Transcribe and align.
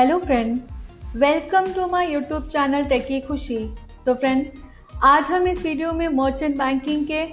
Hello 0.00 0.18
friend 0.18 0.60
welcome 1.16 1.66
to 1.72 1.86
my 1.86 2.12
YouTube 2.12 2.42
channel 2.42 2.84
techie 2.88 3.18
Khushi 3.20 3.58
तो 4.06 4.14
friend 4.14 4.46
आज 5.04 5.24
हम 5.24 5.46
इस 5.48 5.62
वीडियो 5.62 5.92
में 5.92 6.06
मर्चेंट 6.10 6.56
बैंकिंग 6.58 7.04
के 7.06 7.24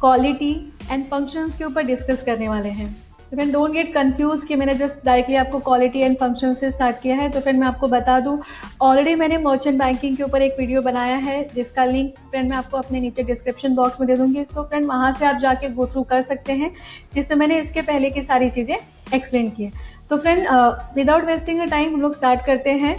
क्वालिटी 0.00 0.52
एंड 0.90 1.04
फ़ंक्शंस 1.06 1.56
के 1.58 1.64
ऊपर 1.64 1.82
डिस्कस 1.82 2.22
करने 2.22 2.48
वाले 2.48 2.68
हैं। 2.70 2.92
तो 3.30 3.36
फ्रेंड 3.36 3.52
डोंट 3.52 3.72
गेट 3.72 3.92
कंफ्यूज 3.94 4.44
कि 4.44 4.56
मैंने 4.56 4.74
जस्ट 4.74 5.04
डायरेक्टली 5.06 5.36
आपको 5.36 5.58
क्वालिटी 5.60 6.00
एंड 6.00 6.16
फ़ंक्शन 6.16 6.52
से 6.52 6.70
स्टार्ट 6.70 7.00
किया 7.02 7.16
है। 7.16 7.28
तो 7.30 7.40
फ्रेंड 7.40 7.58
मैं 7.60 7.66
आपको 7.66 7.88
बता 7.88 8.18
दूँ 8.20 8.38
ऑलरेडी 8.82 9.14
मैंने 9.14 9.38
मर्चेंट 9.38 9.78
बैंकिंग 9.78 10.16
के 10.16 10.22
ऊपर 10.22 10.42
एक 10.42 10.56
वीडियो 10.58 10.82
बनाया 10.82 11.16
है, 11.16 11.42
जिसका 11.54 11.84
लिंक 11.84 12.14
फ्रेंड 12.20 12.50
मैं 12.50 12.56
आपको 12.56 12.76
अपने 12.78 13.00
नीचे 13.00 13.22
डिस्क्रिप्शन 13.22 13.74
बॉक्स 13.74 14.00
में 14.00 14.06
दे 14.08 14.16
दूँगी। 14.16 14.44
तो 14.44 14.62
फ्रेंड 14.64 14.86
वहाँ 14.86 15.12
से 15.12 15.26
आप 15.26 15.36
जाके 15.36 15.68
गो 15.70 15.86
थ्रू 15.86 16.02
कर 16.04 16.22
सकते 16.22 16.52
हैं, 16.52 16.72
जिससे 17.14 17.34
मैंने 17.34 17.60
इसके 17.60 17.82
पहले 17.82 18.10
की 18.10 18.22
सारी 18.22 18.50
चीज़ें 18.50 18.76
एक्सप्लेन 19.14 19.50
की 19.50 19.64
है। 19.64 19.90
तो 20.12 20.16
friend 20.18 20.46
without 20.94 21.24
wasting 21.24 21.60
a 21.60 21.64
time 21.64 21.94
हम 21.94 22.00
लोग 22.00 22.14
स्टार्ट 22.14 22.40
करते 22.46 22.70
हैं। 22.70 22.96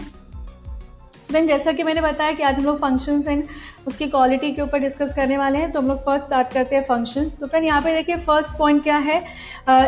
फ्रेंड 1.29 1.47
जैसा 1.47 1.71
कि 1.71 1.83
मैंने 1.83 2.01
बताया 2.01 2.31
कि 2.31 2.43
आज 2.43 2.55
हम 2.55 2.65
लोग 2.65 2.79
फ़ंक्शंस 2.79 3.27
एंड 3.27 3.43
उसकी 3.87 4.07
क्वालिटी 4.07 4.51
के 4.53 4.61
ऊपर 4.61 4.79
डिस्कस 4.79 5.13
करने 5.15 5.37
वाले 5.37 5.57
हैं 5.57 5.71
तो 5.71 5.79
हम 5.79 5.87
लोग 5.87 5.99
फ़र्स्ट 6.05 6.25
स्टार्ट 6.25 6.53
करते 6.53 6.75
हैं 6.75 6.83
फ़ंक्शन 6.85 7.29
तो 7.39 7.47
फ्रेंड 7.47 7.65
यहाँ 7.65 7.81
पे 7.81 7.93
देखिए 7.93 8.17
फ़र्स्ट 8.17 8.57
पॉइंट 8.59 8.83
क्या 8.83 8.97
है? 8.97 9.21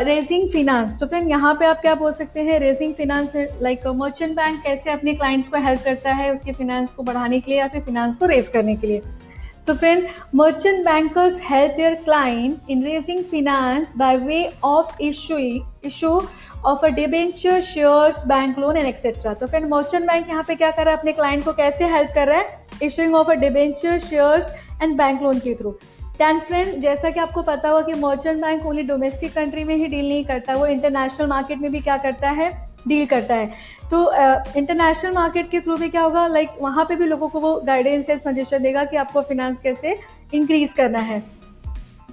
रेजिंग 0.03 0.49
फिनांस 0.51 0.97
तो 0.99 1.07
फ्रेंड 1.07 1.29
यहाँ 1.29 1.53
पे 1.59 1.65
आप 1.65 1.81
क्या 1.81 1.95
बोल 1.95 2.11
सकते 2.13 2.39
हैं? 2.41 2.59
Raising 2.59 2.93
finance 2.93 3.35
like 3.61 3.87
merchant 3.95 4.35
bank 4.35 4.61
कैसे 4.63 4.91
अपने 4.91 5.13
क्लाइंट्स 5.13 5.49
को 5.49 5.65
हेल्प 5.65 5.83
करता 5.85 6.13
है 6.13 6.31
उसके 6.33 6.51
फिनांस 6.53 6.89
को 6.91 7.03
बढ़ाने 7.03 7.39
के 7.39 7.51
लिए 7.51 7.59
या 7.59 7.67
फिर 7.67 7.81
फिनांस 7.83 8.15
को 8.15 8.25
रेज 8.27 8.47
करने 8.47 8.75
के 8.75 8.87
लिए। 8.87 9.01
तो 9.67 9.73
friend 9.73 10.07
merchant 10.35 10.83
bankers 10.85 11.39
help 11.43 11.71
their 11.75 11.93
client 11.95 12.69
in 12.69 12.83
raising 12.83 13.23
finance 13.23 13.93
by 13.97 14.17
way 14.17 14.51
of 14.63 15.01
issue 15.01 15.37
issue 15.85 16.09
of 16.65 16.85
a 16.85 16.89
debenture 16.89 17.61
shares 17.61 18.25
bank 18.27 18.59
loan 18.59 18.77
and 18.77 18.87
etcetera 18.87 19.33
तो 19.33 19.47
फ्रेंड 19.47 19.65
मर्चेंट 19.69 20.05
बैंक 20.07 20.29
यहाँ 20.29 20.43
पे 20.47 20.55
क्या 20.55 20.71
कर 20.71 20.83
रहा 20.85 20.93
है? 20.93 20.99
अपने 20.99 21.11
क्लाइंट 21.11 21.43
को 21.45 21.53
कैसे 21.53 21.85
हेल्प 21.85 22.11
कर 22.15 22.27
रहा 22.27 22.37
है? 22.37 22.67
Issuing 22.83 23.15
of 23.15 23.31
a 23.31 23.33
debenture 23.33 23.99
shares 23.99 24.51
and 24.81 24.97
bank 24.97 25.21
loan 25.21 25.39
के 25.39 25.55
थ्रू 25.55 25.71
दैन 26.19 26.39
फ्रेंड 26.39 26.81
जैसा 26.81 27.09
कि 27.09 27.19
आपको 27.19 27.41
पता 27.41 27.69
होगा 27.69 27.81
कि 27.85 27.99
merchant 27.99 28.41
bank 28.41 28.65
only 28.65 28.83
domestic 28.83 29.33
country 29.33 29.63
में 29.63 29.75
ही 29.75 29.87
डील 29.87 30.07
नहीं 30.09 30.23
करता, 30.25 30.55
वो 30.55 30.65
इंटरनेशनल 30.65 31.27
मार्केट 31.27 31.57
में 31.57 31.71
भी 31.71 31.79
क्या 31.79 31.97
करता 31.97 32.29
है? 32.29 32.74
डील 32.87 33.05
करता 33.05 33.35
है। 33.35 33.53
तो 33.91 34.11
इंटरनेशनल 34.57 35.09
uh, 35.09 35.15
मार्केट 35.15 35.49
के 35.49 35.59
थ्रू 35.59 35.75
भी 35.77 35.89
क्या 35.89 36.01
होगा? 36.01 36.25
लाइक 36.27 36.49
like, 36.49 36.61
वहाँ 36.61 36.85
पे 36.85 36.95
भी 36.95 37.05
लोगों 37.05 37.29
को 37.29 37.39
वो 37.39 37.55
गाइडेंस 37.65 38.09
या 38.09 38.15
सजेशन 38.17 38.63
देगा 38.63 38.83
कि 38.83 38.97
आपको 38.97 39.21
फिनेंस 39.21 39.59
कैसे 39.59 39.97
इंक्रीज 40.33 40.73
करना 40.73 40.99
है। 40.99 41.19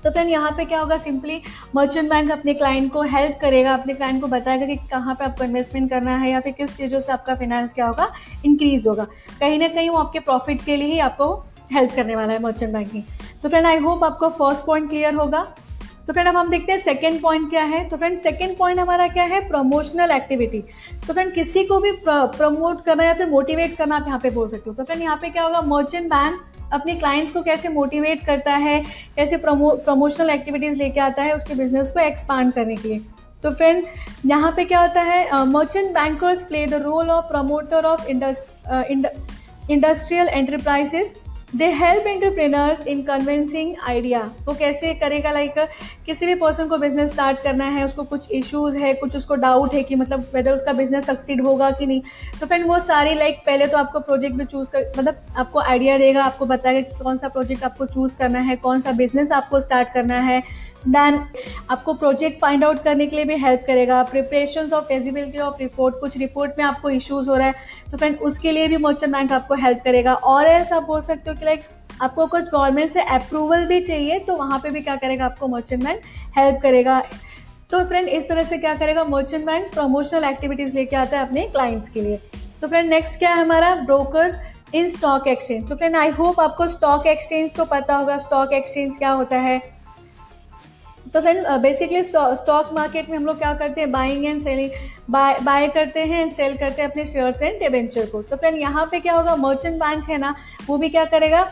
तो 0.05 0.11
फ्रेंड 0.11 0.31
यहाँ 0.31 0.51
पे 0.51 0.65
क्या 0.65 0.79
होगा? 0.81 0.97
सिंपली 0.99 1.41
मर्चेंट 1.75 2.09
बैंक 2.11 2.31
अपने 2.31 2.55
क्लाइंट 2.55 2.93
को 2.93 3.03
हेल्प 3.03 3.39
करेगा 3.41 3.75
अपने 3.75 3.95
क्लाइंट 3.95 4.21
को 4.21 4.27
बताएगा 4.29 4.67
कि 4.67 4.77
कहाँ 4.91 5.15
पे 5.15 5.25
आपको 5.25 5.45
इन्वेस्टमेंट 5.45 5.89
करना 5.91 6.17
है 6.17 6.31
या 6.31 6.41
फिर 6.41 6.53
किस 6.53 6.77
चीज़ों 6.77 7.01
से 7.01 7.13
आपका 7.13 7.35
फिनेंस 7.35 7.75
क्या 7.75 7.87
होगा? 7.87 8.09
इंक्रीज 8.45 8.87
होगा। 8.87 9.07
कहीं 9.41 9.59
ना 9.59 9.69
कहीं 9.69 9.91
वो 9.91 9.99
आपके 9.99 10.21
प्रॉफिट 10.21 10.65
के 10.65 10.77
लिए 10.77 10.93
ही 10.93 10.99
आपको 11.01 11.35
हेल्प 11.73 11.95
करने 11.97 12.17
वाला 12.17 12.33
है 12.33 12.43
मर्चेंट 12.43 12.73
बैंकिंग 12.73 13.03
तो 13.43 13.49
फ्रेंड 13.49 13.67
आई 13.67 13.79
होप 13.79 14.05
आपको 14.05 14.29
फ़र्स्ट 14.31 14.67
पॉइंट 14.67 14.89
क्लियर 14.91 15.15
होगा। 15.15 15.47
तो 16.07 16.13
फ्रेंड 16.13 16.29
अब 16.29 16.37
हम 16.37 16.49
देखते 16.51 16.73
हैं 16.73 16.79
सेकेंड 16.79 17.21
पॉइंट 17.23 17.49
क्या 17.51 17.63
है? 17.65 17.89
तो 17.89 17.97
फ्रेंड 17.97 18.17
सेकेंड 18.19 18.57
पॉइंट 18.59 18.79
हमारा 18.81 19.07
क्या 19.09 19.25
है? 19.25 19.41
प्रमोशनल 19.49 20.11
एक्टिविटी 20.11 20.63
तो 21.07 21.13
फ्रेंड 21.13 21.33
किसी 21.35 21.65
को 21.65 21.79
भी 21.81 21.91
प्रमोट 22.05 22.85
करना 22.85 23.05
या 23.05 23.15
फिर 23.15 23.27
मोटिवेट 23.27 23.77
करना 23.77 23.97
आप 23.97 24.07
यहाँ 24.07 24.19
पे 24.21 24.31
बोल 24.31 24.49
सकते 24.49 24.71
हो। 24.71 24.77
तो 24.77 24.85
फ्रेंड 24.85 25.03
यहाँ 25.03 25.17
पे 25.17 25.31
क्या 25.31 25.43
होगा? 25.43 25.61
मर्चेंट 25.61 26.07
बैंक 26.07 26.41
अपने 26.73 26.95
क्लाइंट्स 26.95 27.33
को 27.33 27.43
कैसे 27.43 27.69
मोटिवेट 27.69 28.25
करता 28.27 28.53
है? 28.57 28.81
कैसे 29.17 29.37
प्रमो 29.37 29.71
प्रमोशनल 29.85 30.31
एक्टिविटीज़ 30.31 30.79
लेके 30.79 31.01
आता 31.01 31.23
है 31.23 31.35
उसके 31.37 31.55
बिज़नेस 31.55 31.91
को 31.91 32.01
एक्सपांड 32.01 32.53
करने 32.53 32.77
के 32.77 32.89
लिए? 32.89 33.01
तो 33.43 33.51
फ्रेंड 33.51 33.85
यहाँ 34.27 34.53
पे 34.57 34.65
क्या 34.65 34.81
होता 34.81 35.01
है? 35.03 35.45
Merchant 35.47 35.91
bankers 35.95 36.43
play 36.45 36.67
the 36.67 36.75
role 36.83 37.11
of 37.11 37.25
promoter 37.27 37.85
of 37.87 38.09
industrial 39.71 40.29
enterprises 40.29 41.15
they 41.53 41.67
help 41.71 42.07
entrepreneurs 42.07 42.87
in 42.87 43.03
convincing 43.03 43.75
idea 43.89 44.21
वो 44.47 44.53
कैसे 44.59 44.93
करेगा 44.95 45.33
लाइक 45.33 45.59
किसी 46.07 46.27
भी 46.27 46.35
पर्सन 46.35 46.69
को 46.69 46.77
बिज़नेस 46.79 47.11
स्टार्ट 47.11 47.43
करना 47.43 47.65
है 47.65 47.85
उसको 47.85 48.03
कुछ 48.05 48.31
इश्यूज़ 48.33 48.79
है 48.79 48.93
कुछ 48.95 49.17
उसको 49.17 49.35
डाउट 49.35 49.75
है 49.75 49.83
कि 49.83 49.95
मतलब 49.95 50.25
वेदर 50.35 50.53
उसका 50.53 50.73
बिज़नेस 50.73 51.07
सक्सीड 51.07 51.41
होगा 51.41 51.71
कि 51.71 51.87
नहीं। 51.87 52.01
तो 52.41 52.47
फ्रेंड 52.47 52.67
वो 52.67 52.79
सारी 52.79 53.15
लाइक 53.15 53.35
like, 53.35 53.47
पहले 53.47 53.67
तो 53.67 53.79
आपको 53.79 54.01
प्रोजेक्ट 54.01 54.37
भी 54.37 54.45
चूज़ 54.45 54.71
कर 54.71 54.93
मतलब 54.99 55.21
आपको 55.37 55.61
आइडिया 55.61 55.99
देगा 55.99 56.25
आपको 56.25 56.47
बताएगा 56.47 56.81
कि 56.81 57.05
कौन 57.05 57.19
सा 57.19 57.29
प्रोजेक्ट 57.29 57.65
आपको 57.65 57.87
चूज़ 57.87 58.17
करना 58.19 58.41
है 58.41 58.57
कौन 58.59 58.81
सा 58.81 58.93
बिज़नेस 58.93 59.33
आपको 59.33 59.61
स्टार्ट 59.61 59.93
करना 59.95 60.21
है। 60.21 60.43
देन 60.87 61.19
आपको 61.71 61.93
प्रोजेक्ट 61.95 62.41
फाइंड 62.41 62.65
आउट 62.65 62.83
करने 62.85 63.07
के 63.07 63.17
लिए 63.17 63.25
भी 63.25 63.37
हेल्प 63.39 63.65
करेगा। 63.67 64.03
Preparation 64.03 64.71
of 64.73 64.85
feasibility 64.85 65.39
of 65.39 65.61
report 65.61 66.01
कुछ 66.01 66.17
रिपोर्ट 66.19 66.59
में 66.59 66.65
आपको 66.65 66.91
इश्यूज़ 66.91 67.29
हो 67.29 67.37
रहा 67.37 67.47
है 67.47 67.55
तो 67.91 67.99
फ्रेंड 67.99 68.19
उसके 68.21 68.53
लिए 68.53 68.69
भी 68.69 68.77
मर्चेंट 68.79 69.13
बैंक 69.13 69.33
आपको 69.33 69.55
हेल्प 69.57 69.81
करेगा। 69.85 70.15
और 70.15 70.47
एल्स 70.47 70.73
आप 70.73 70.83
बोल 70.83 71.03
सकते 71.03 71.31
हो 71.31 71.37
कि 71.37 71.45
लाइक 71.45 71.63
आपको 72.03 72.27
कुछ 72.27 72.45
गवर्नमेंट 72.45 72.91
से 72.93 73.03
अप्रूवल 73.15 73.67
भी 73.67 73.81
चाहिए 73.81 74.19
तो 74.19 74.37
वहाँ 74.37 74.59
पे 74.59 74.71
भी 74.71 74.81
क्या 74.81 74.97
करेगा? 74.97 75.25
आपको 75.25 75.49
मर्चेंट 75.49 75.85
बैंक 75.85 76.01
हेल्प 76.39 76.61
करेगा। 76.63 77.03
तो 77.71 77.85
फ्रेंड 77.87 78.09
इस 78.09 78.29
तरह 78.29 78.43
से 78.43 78.59
क्या 78.59 78.75
करेगा? 78.75 79.05
मर्चेंट 79.05 79.45
बैंक 79.47 79.73
प्रमोशनल 79.75 80.25
एक्टिविटीज़ 80.25 80.75
लेके 80.77 80.97
आता 80.97 81.19
है 81.19 81.27
अपने 81.27 81.47
क्लाइंट्स 81.49 81.89
के 81.89 82.01
लिए। 82.01 82.17
तो 82.63 82.69
फ्रेंड 82.69 82.89
नेक्स्ट 82.91 83.19
क्या 83.19 83.31
है 83.31 83.41
हमारा? 83.41 83.75
ब्रोकर 83.77 84.35
इन 84.75 84.89
स्टॉक 84.89 85.27
एक्सचेंज 85.29 85.69
तो 85.69 85.77
फ्रेंड 85.77 85.97
आई 85.97 86.11
होप 86.11 86.41
आपको 86.41 86.67
स्टॉक 86.69 87.07
एक्सचेंज 87.07 87.55
तो 87.57 87.65
पता 87.67 87.95
होगा। 87.95 88.19
स्टॉक 88.19 88.53
एक्सचेंज 88.53 88.99
क्या 88.99 89.11
होता 89.11 89.37
है? 89.39 89.61
तो 91.15 91.21
फ्रेंड 91.21 91.47
बेसिकली 91.63 92.03
स्टॉक 92.03 92.71
मार्केट 92.75 93.09
में 93.11 93.17
हम 93.17 93.27
लोग 93.27 93.39
क्या 93.39 93.53
करते 93.55 93.81
हैं? 93.81 93.91
Buying 93.93 94.25
and 94.27 94.41
selling 94.43 94.71
buy 95.11 95.37
buy 95.43 95.67
करते 95.69 96.01
हैं 96.03 96.29
सेल 96.29 96.57
करते 96.57 96.83
हैं 96.83 96.91
अपने 96.91 97.07
शेयर्स 97.07 97.43
एंड 97.43 97.59
डिबेंचर 97.61 98.07
को। 98.07 98.23
तो 98.23 98.37
फ्रेंड 98.37 98.57
यहाँ 98.59 98.87
पे 98.91 99.01
क्या 99.01 99.15
होगा? 99.15 99.35
मर्चेंट 99.39 99.77
बैंक 99.77 100.09
है 100.11 100.19
ना, 100.19 100.35
वो 100.67 100.79
भी 100.79 100.89
क्या 100.89 101.05
करेगा? 101.07 101.43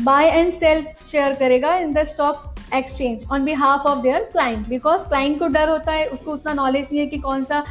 बाय 0.00 0.28
एंड 0.28 0.52
सेल 0.52 0.84
शेयर 1.06 1.34
करेगा 1.34 1.74
in 1.76 1.92
the 1.92 2.04
stock 2.04 2.54
exchange 2.74 3.24
on 3.32 3.44
behalf 3.44 3.86
of 3.86 3.98
their 3.98 4.28
client 4.32 4.68
because 4.68 5.08
client 5.08 5.38
को 5.38 5.46
डर 5.48 5.68
होता 5.68 5.92
है, 5.92 6.06
उसको 6.06 6.32
उतना 6.32 6.52
नॉलेज 6.54 6.86
नहीं 6.86 7.00
है 7.00 7.06
कि 7.06 7.18
कौन 7.18 7.44
सा 7.44 7.62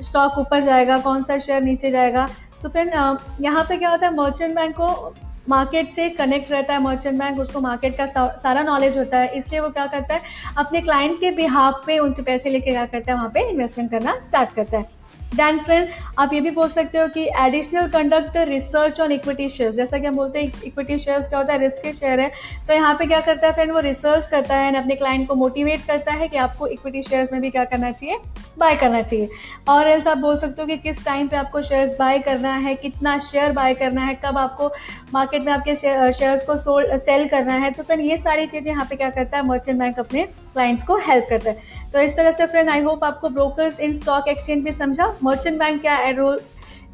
स्टॉक 0.00 0.38
ऊपर 0.38 0.60
जाएगा, 0.60 0.96
कौन 0.98 1.22
सा 1.22 1.38
शेयर 1.38 1.62
नीचे 1.62 1.90
जाएगा। 1.90 2.26
तो 2.62 2.68
फ्रेंड 2.68 2.92
यहाँ 3.40 3.64
पे 3.64 3.76
क्या 3.76 3.90
होता 3.90 4.06
है? 4.06 4.14
मर्चेंट 4.14 4.54
बैंक 4.54 4.74
को 4.76 5.14
मार्केट 5.48 5.90
से 5.90 6.08
कनेक्ट 6.10 6.50
रहता 6.52 6.74
है 6.74 6.82
मर्चेंट 6.82 7.18
बैंक 7.18 7.38
उसको 7.40 7.60
मार्केट 7.60 7.96
का 7.98 8.06
सारा 8.36 8.62
नॉलेज 8.62 8.98
होता 8.98 9.18
है। 9.18 9.28
इसलिए 9.28 9.60
वो 9.60 9.68
क्या 9.70 9.86
करता 9.86 10.14
है, 10.14 10.22
अपने 10.58 10.80
क्लाइंट 10.80 11.18
के 11.20 11.30
बिहाफ 11.32 11.82
पे 11.86 11.98
उनसे 11.98 12.22
पैसे 12.22 12.50
लेके 12.50 12.70
क्या 12.70 12.86
करता 12.86 13.12
है, 13.12 13.18
वहाँ 13.18 13.30
पे 13.34 13.48
इन्वेस्टमेंट 13.50 13.90
करना 13.90 14.18
स्टार्ट 14.20 14.54
करता 14.54 14.78
है। 14.78 15.05
दैन 15.34 15.58
फ्रेंड 15.58 15.88
आप 16.18 16.32
ये 16.32 16.40
भी 16.40 16.50
बोल 16.50 16.68
सकते 16.68 16.98
हो 16.98 17.06
कि 17.08 17.26
additional 17.38 17.88
conduct 17.90 18.36
research 18.48 19.00
on 19.00 19.12
equity 19.12 19.48
shares 19.50 19.74
जैसा 19.76 19.98
कि 19.98 20.06
हम 20.06 20.16
बोलते 20.16 20.38
हैं 20.38 20.52
इक्विटी 20.64 20.98
शेयर्स 20.98 21.28
क्या 21.28 21.38
होता 21.38 21.52
है? 21.52 21.58
रिस्क 21.58 21.82
के 21.82 21.92
शेयर 21.92 22.20
है। 22.20 22.30
तो 22.68 22.74
यहाँ 22.74 22.94
पे 22.94 23.06
क्या 23.06 23.20
करता 23.20 23.46
है 23.46 23.52
फ्रेंड 23.54 23.72
वो 23.72 23.80
रिसर्च 23.80 24.26
करता 24.26 24.56
है 24.56 24.68
एंड 24.68 24.76
अपने 24.76 24.94
क्लाइंट 24.94 25.26
को 25.28 25.34
मोटिवेट 25.34 25.84
करता 25.86 26.12
है 26.12 26.28
कि 26.28 26.36
आपको 26.36 26.66
इक्विटी 26.66 27.02
शेयर्स 27.02 27.32
में 27.32 27.40
भी 27.40 27.50
क्या 27.50 27.64
करना 27.64 27.90
चाहिए? 27.90 28.18
बाय 28.58 28.76
करना 28.76 29.02
चाहिए। 29.02 29.28
और 29.68 29.88
एल्स 29.88 30.06
आप 30.06 30.18
बोल 30.18 30.36
सकते 30.36 30.62
हो 30.62 30.66
कि 30.68 30.76
किस 30.78 31.04
टाइम 31.04 31.28
पे 31.28 31.36
आपको 31.36 31.62
शेयर्स 31.62 31.96
बाय 31.98 32.18
करना 32.20 32.54
है, 32.54 32.74
कितना 32.76 33.18
शेयर 33.22 33.52
बाय 33.52 33.74
करना 33.74 34.04
है, 34.04 34.14
कब 34.24 34.38
आपको 34.38 34.72
मार्केट 35.14 35.42
में 35.42 35.52
आपके 35.52 35.76
शेयर्स 35.76 36.46
को 36.50 36.56
सेल 36.98 37.28
करना 37.28 37.54
है। 37.54 37.70
तो 37.70 37.82
फ्रेंड 37.82 38.02
ये 38.02 38.18
सारी 38.18 38.46
चीज़ें 38.46 38.72
यहाँ 38.72 38.86
पे 38.90 38.96
क्या 38.96 39.10
करता 39.10 39.36
है? 39.36 39.46
मर्चेंट 39.46 39.78
बैंक 39.78 39.98
अपने 39.98 40.28
क्लाइंट्स 40.56 40.82
को 40.82 40.96
हेल्प 41.06 41.26
करता 41.30 41.50
है। 41.50 41.90
तो 41.92 42.00
इस 42.00 42.16
तरह 42.16 42.30
से 42.32 42.46
फ्रेंड 42.46 42.70
आई 42.70 42.80
होप 42.82 43.04
आपको 43.04 43.28
ब्रोकर्स 43.30 43.80
इन 43.80 43.94
स्टॉक 43.94 44.28
एक्सचेंज 44.28 44.64
भी 44.64 44.72
समझा। 44.72 45.14
मर्चेंट 45.22 45.58
बैंक 45.58 45.80
क्या 45.80 45.98
रोल 46.10 46.40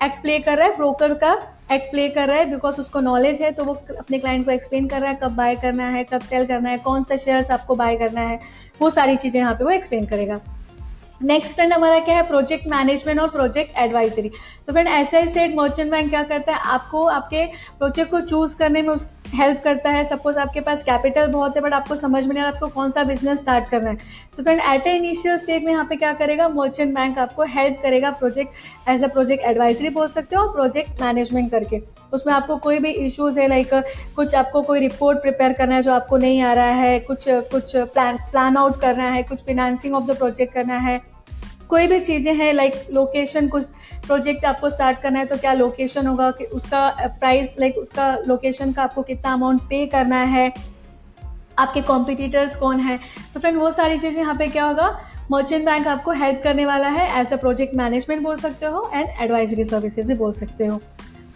एक्ट 0.02 0.22
प्ले 0.22 0.38
कर 0.40 0.58
रहा 0.58 0.66
है? 0.66 0.76
ब्रोकर 0.76 1.14
का 1.14 1.32
एक्ट 1.72 1.90
प्ले 1.90 2.08
कर 2.08 2.28
रहा 2.28 2.36
है 2.36 2.50
बिकॉज़ 2.50 2.80
उसको 2.80 3.00
नॉलेज 3.00 3.40
है 3.42 3.50
तो 3.52 3.64
वो 3.64 3.74
अपने 3.98 4.18
क्लाइंट 4.18 4.44
को 4.44 4.50
एक्सप्लेन 4.50 4.88
कर 4.88 5.00
रहा 5.00 5.10
है 5.10 5.18
कब 5.22 5.34
बाय 5.36 5.56
करना 5.56 5.88
है, 5.88 6.02
कब 6.04 6.20
सेल 6.20 6.46
करना 6.46 6.70
है, 6.70 6.78
कौन 6.78 7.02
सा 7.02 7.16
शेयर्स 7.16 7.50
आपको 7.50 7.74
बाय 7.74 7.96
करना 7.96 8.20
है, 8.20 8.40
वो 8.80 8.90
सारी 8.90 9.16
चीज़ें 9.16 9.40
यहाँ 9.40 9.54
पे 9.54 9.64
वो 9.64 9.70
एक्सप्लेन 9.70 10.06
करेगा। 10.06 10.40
नेक्स्ट 11.24 11.54
फ्रेंड 11.54 11.72
हमारा 11.72 11.98
क्या 12.00 12.16
है? 12.16 12.22
प्रोजेक्ट 12.28 12.66
मैनेजमेंट 12.68 13.20
और 13.20 13.28
प्रोजेक्ट 13.30 13.76
एडवाइजरी 13.78 14.28
तो 14.66 14.72
फ्रेंड 14.72 14.88
ऐसा 14.88 15.18
ही 15.18 15.28
सेट 15.28 15.54
मर्चेंट 15.56 15.90
बैंक 15.90 16.08
क्या 16.10 16.22
करता 16.22 16.52
है? 16.52 16.58
आपको 16.58 17.04
आपके 17.06 17.44
प्रोजेक्ट 17.78 18.10
को 18.10 18.20
चूज़ 18.22 18.56
करने 18.56 18.82
में 18.82 18.88
उस 18.88 19.06
हेल्प 19.34 19.60
करता 19.64 19.90
है. 19.90 20.04
सपोज़ 20.04 20.38
आपके 20.38 20.60
पास 20.60 20.82
कैपिटल 20.84 21.26
बहुत 21.32 21.56
है 21.56 21.62
बट 21.62 21.72
आपको 21.72 21.96
समझ 21.96 22.24
में 22.24 22.34
नहीं 22.34 22.44
आ 22.44 22.46
रहा 22.46 22.54
आपको 22.54 22.68
कौन 22.70 22.90
सा 22.90 23.04
बिज़नेस 23.04 23.38
स्टार्ट 23.38 23.68
करना 23.68 23.90
है. 23.90 23.96
तो 24.36 24.42
friend 24.42 24.60
at 24.62 24.86
a 24.86 24.96
initial 24.96 25.38
stage 25.38 25.64
में 25.64 25.72
यहाँ 25.72 25.86
पे 25.86 25.96
क्या 25.96 26.12
करेगा? 26.14 26.48
मर्चेंट 26.50 26.94
बैंक 26.94 27.18
आपको 27.18 27.42
हेल्प 27.54 27.80
करेगा 27.82 28.10
project 28.12 28.88
as 28.88 29.04
a 29.04 29.08
project 29.08 29.44
advisory 29.44 29.88
बोल 29.90 30.08
सकते 30.08 30.36
हो 30.36 30.42
और 30.42 30.52
प्रोजेक्ट 30.52 31.02
मैनेजमेंट 31.02 31.50
करके. 31.50 31.82
उसमें 32.12 32.32
आपको 32.34 32.56
कोई 32.58 32.78
भी 32.78 32.90
इश्यूज़ 32.90 33.38
है 33.40 33.48
लाइक 33.48 33.70
कुछ 34.16 34.34
आपको 34.34 34.62
कोई 34.62 34.80
रिपोर्ट 34.80 35.18
प्रिपेयर 35.22 35.52
करना 35.52 35.74
है 35.74 35.82
जो 35.82 35.92
आपको 35.92 36.16
नहीं 36.18 36.40
आ 36.42 36.52
रहा 36.54 36.74
है, 36.74 36.98
कुछ 37.00 37.24
कुछ 37.28 37.76
प्लान 37.76 38.16
प्लान 38.30 38.56
आउट 38.56 38.80
करना 38.80 39.10
है, 39.10 39.22
कुछ 39.22 39.42
फिनांसिंग 39.44 39.94
ऑफ़ 39.94 40.04
द 40.06 40.16
प्रोजेक्ट 40.18 40.54
करना 40.54 40.78
है, 40.78 41.00
कोई 41.68 41.86
भी 41.86 42.00
चीज़ें 42.00 42.34
हैं 42.34 42.52
लाइक 42.52 42.86
लोकेशन 42.92 43.48
कुछ 43.48 43.66
प्रोजेक्ट 44.06 44.44
आपको 44.44 44.70
स्टार्ट 44.70 44.98
करना 45.00 45.18
है 45.18 45.26
तो 45.26 45.36
क्या 45.38 45.52
लोकेशन 45.54 46.06
होगा, 46.06 46.30
कि 46.30 46.44
उसका 46.46 46.88
प्राइस 47.10 47.48
लाइक 47.60 47.76
उसका 47.78 48.14
लोकेशन 48.26 48.72
का 48.72 48.82
आपको 48.82 49.02
कितना 49.02 49.32
अमाउंट 49.32 49.60
पे 49.62 49.86
करना 49.88 50.22
है, 50.26 50.52
आपके 51.58 51.80
कॉम्पिटिटर्स 51.82 52.56
कौन 52.56 52.80
है। 52.80 52.98
तो 53.34 53.40
फ्रेंड 53.40 53.58
वो 53.58 53.70
सारी 53.72 53.98
चीज़ें 53.98 54.20
यहाँ 54.20 54.34
पे 54.36 54.46
क्या 54.48 54.64
होगा 54.64 54.98
मर्चेंट 55.30 55.64
बैंक 55.64 55.86
आपको 55.88 56.12
हेल्प 56.12 56.40
करने 56.44 56.64
वाला 56.66 56.88
है 56.88 57.06
एज 57.20 57.32
अ 57.32 57.36
प्रोजेक्ट 57.36 57.74
मैनेजमेंट 57.76 58.22
बोल 58.22 58.36
सकते 58.36 58.66
हो 58.66 58.90
एंड 58.94 59.08
एडवाइजरी 59.20 59.64
सर्विसेज़ 59.64 60.08
भी 60.08 60.14
बोल 60.14 60.32
सकते 60.32 60.66
हो। 60.66 60.80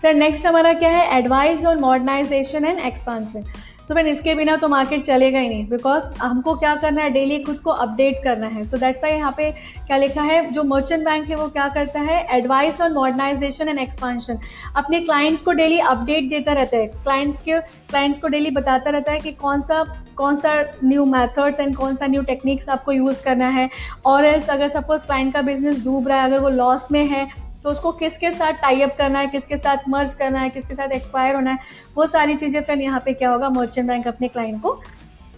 फिर 0.07 0.15
नेक्स्ट 0.15 0.47
हमारा 0.47 0.73
क्या 0.73 0.91
है? 0.91 1.07
एडवाइस 1.17 1.65
और 1.67 1.79
मॉडर्नाइजेशन 1.79 2.65
एंड 2.65 2.79
एक्सपांशन 2.79 3.45
तो 3.89 3.95
मैंने 3.95 4.11
इसके 4.11 4.35
बिना 4.35 4.57
तो 4.57 4.69
मार्केट 4.69 5.05
चलेगा 5.05 5.39
ही 5.39 5.49
नहीं 5.49 5.67
बिकॉज़ 5.69 6.05
हमको 6.21 6.55
क्या 6.57 6.75
करना 6.75 7.03
है? 7.03 7.11
डेली 7.11 7.39
खुद 7.43 7.57
को 7.59 7.71
अपडेट 7.71 8.23
करना 8.25 8.47
है. 8.47 8.65
सो 8.65 8.77
दैट्स 8.77 9.03
वाई 9.03 9.13
यहाँ 9.13 9.33
पे 9.37 9.51
क्या 9.87 9.97
लिखा 9.97 10.23
है? 10.23 10.41
जो 10.53 10.63
मर्चेंट 10.65 11.05
बैंक 11.05 11.29
है, 11.29 11.37
वो 11.37 11.47
क्या 11.49 11.69
करता 11.69 12.01
है? 12.01 12.21
Advice 12.37 12.81
on 12.81 12.93
modernisation 12.93 13.69
and 13.69 13.79
expansion 13.79 14.39
अपने 14.77 15.01
क्लाइंट्स 15.01 15.43
को 15.43 15.53
डेली 15.53 15.79
अपडेट 15.79 16.29
देता 16.29 16.53
रहता 16.53 16.77
है. 16.77 16.87
क्लाइंट्स 16.87 17.41
के 17.41 17.59
क्लाइंट्स 17.61 18.19
को 18.19 18.29
डेली 18.29 18.51
बताता 18.51 18.91
रहता 18.91 19.13
है 19.13 19.21
कि 19.21 19.33
कौन 19.35 19.61
सा 19.61 19.85
कौन 20.17 20.37
सा 20.37 20.61
न्यू 20.85 21.05
मैथड्स 21.07 21.61
एंड 21.61 21.75
कौन 21.77 21.97
सा 21.97 22.07
न्यू 22.07 22.23
टेक्निक्स 22.25 22.69
आपको 22.69 22.93
यूज़ 22.93 23.23
करना 23.25 23.49
है. 23.51 23.69
और 24.07 24.25
एल्स 24.25 24.49
अगर 24.51 24.69
सपोज़ 24.71 25.07
क्लाइंट 25.07 25.33
का 25.35 25.43
बिज़नेस 25.43 25.85
डूब 25.85 26.09
रहा 26.09 26.19
है, 26.19 26.25
अगर 26.25 26.39
वो 26.39 26.49
लॉस 26.51 26.89
में 26.93 27.05
है 27.05 27.27
तो 27.67 27.71
उसको 27.71 27.91
किसके 27.93 28.31
साथ 28.33 28.53
टाई 28.53 28.81
अप 28.81 28.95
करना 28.99 29.19
है, 29.19 29.27
किसके 29.29 29.57
साथ 29.57 29.89
मर्ज 29.89 30.13
करना 30.15 30.41
है, 30.41 30.51
किसके 30.51 30.75
साथ 30.75 30.93
एक्सपायर 30.93 31.35
होना 31.35 31.51
है, 31.51 31.59
वो 31.97 32.07
सारी 32.07 32.37
चीज़ें 32.37 32.61
फ्रेंड 32.63 32.83
यहाँ 32.83 33.01
पे 33.05 33.13
क्या 33.13 33.31
होगा 33.31 33.49
मर्चेंट 33.51 33.87
बैंक 33.89 34.07
अपने 34.09 34.29
क्लाइंट 34.29 34.61
को 34.63 34.81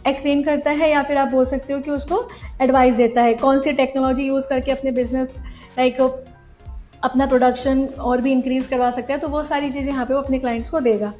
एक्सप्लेन 0.06 0.42
करता 0.42 0.70
है 0.72 0.90
या 0.90 1.02
फिर 1.02 1.18
आप 1.18 1.28
बोल 1.28 1.44
सकते 1.46 1.72
हो 1.72 1.78
कि 1.80 1.90
उसको 1.90 2.20
एडवाइस 2.62 2.96
देता 2.96 3.22
है 3.22 3.34
कौन 3.36 3.58
सी 3.60 3.72
टेक्नोलॉजी 3.74 4.26
यूज़ 4.26 4.48
करके 4.48 4.72
अपने 4.72 4.92
बिज़नेस 4.92 5.34
लाइक 5.78 6.00
अपना 7.04 7.26
प्रोडक्शन 7.26 7.84
और 7.86 8.20
भी 8.20 8.32
इंक्रीज 8.32 8.66
करवा 8.66 8.90
सकते 8.90 9.12
हैं 9.12 9.22
तो 9.22 9.28
वो 9.28 9.42
सारी 9.44 9.70
चीज़ें 9.70 9.92
यहाँ 9.92 10.06
पे 10.06 10.14
वो 10.14 10.20
अपने 10.20 10.38
क्लाइंट्स 10.38 10.70
को 10.70 10.80
देगा। 10.82 11.12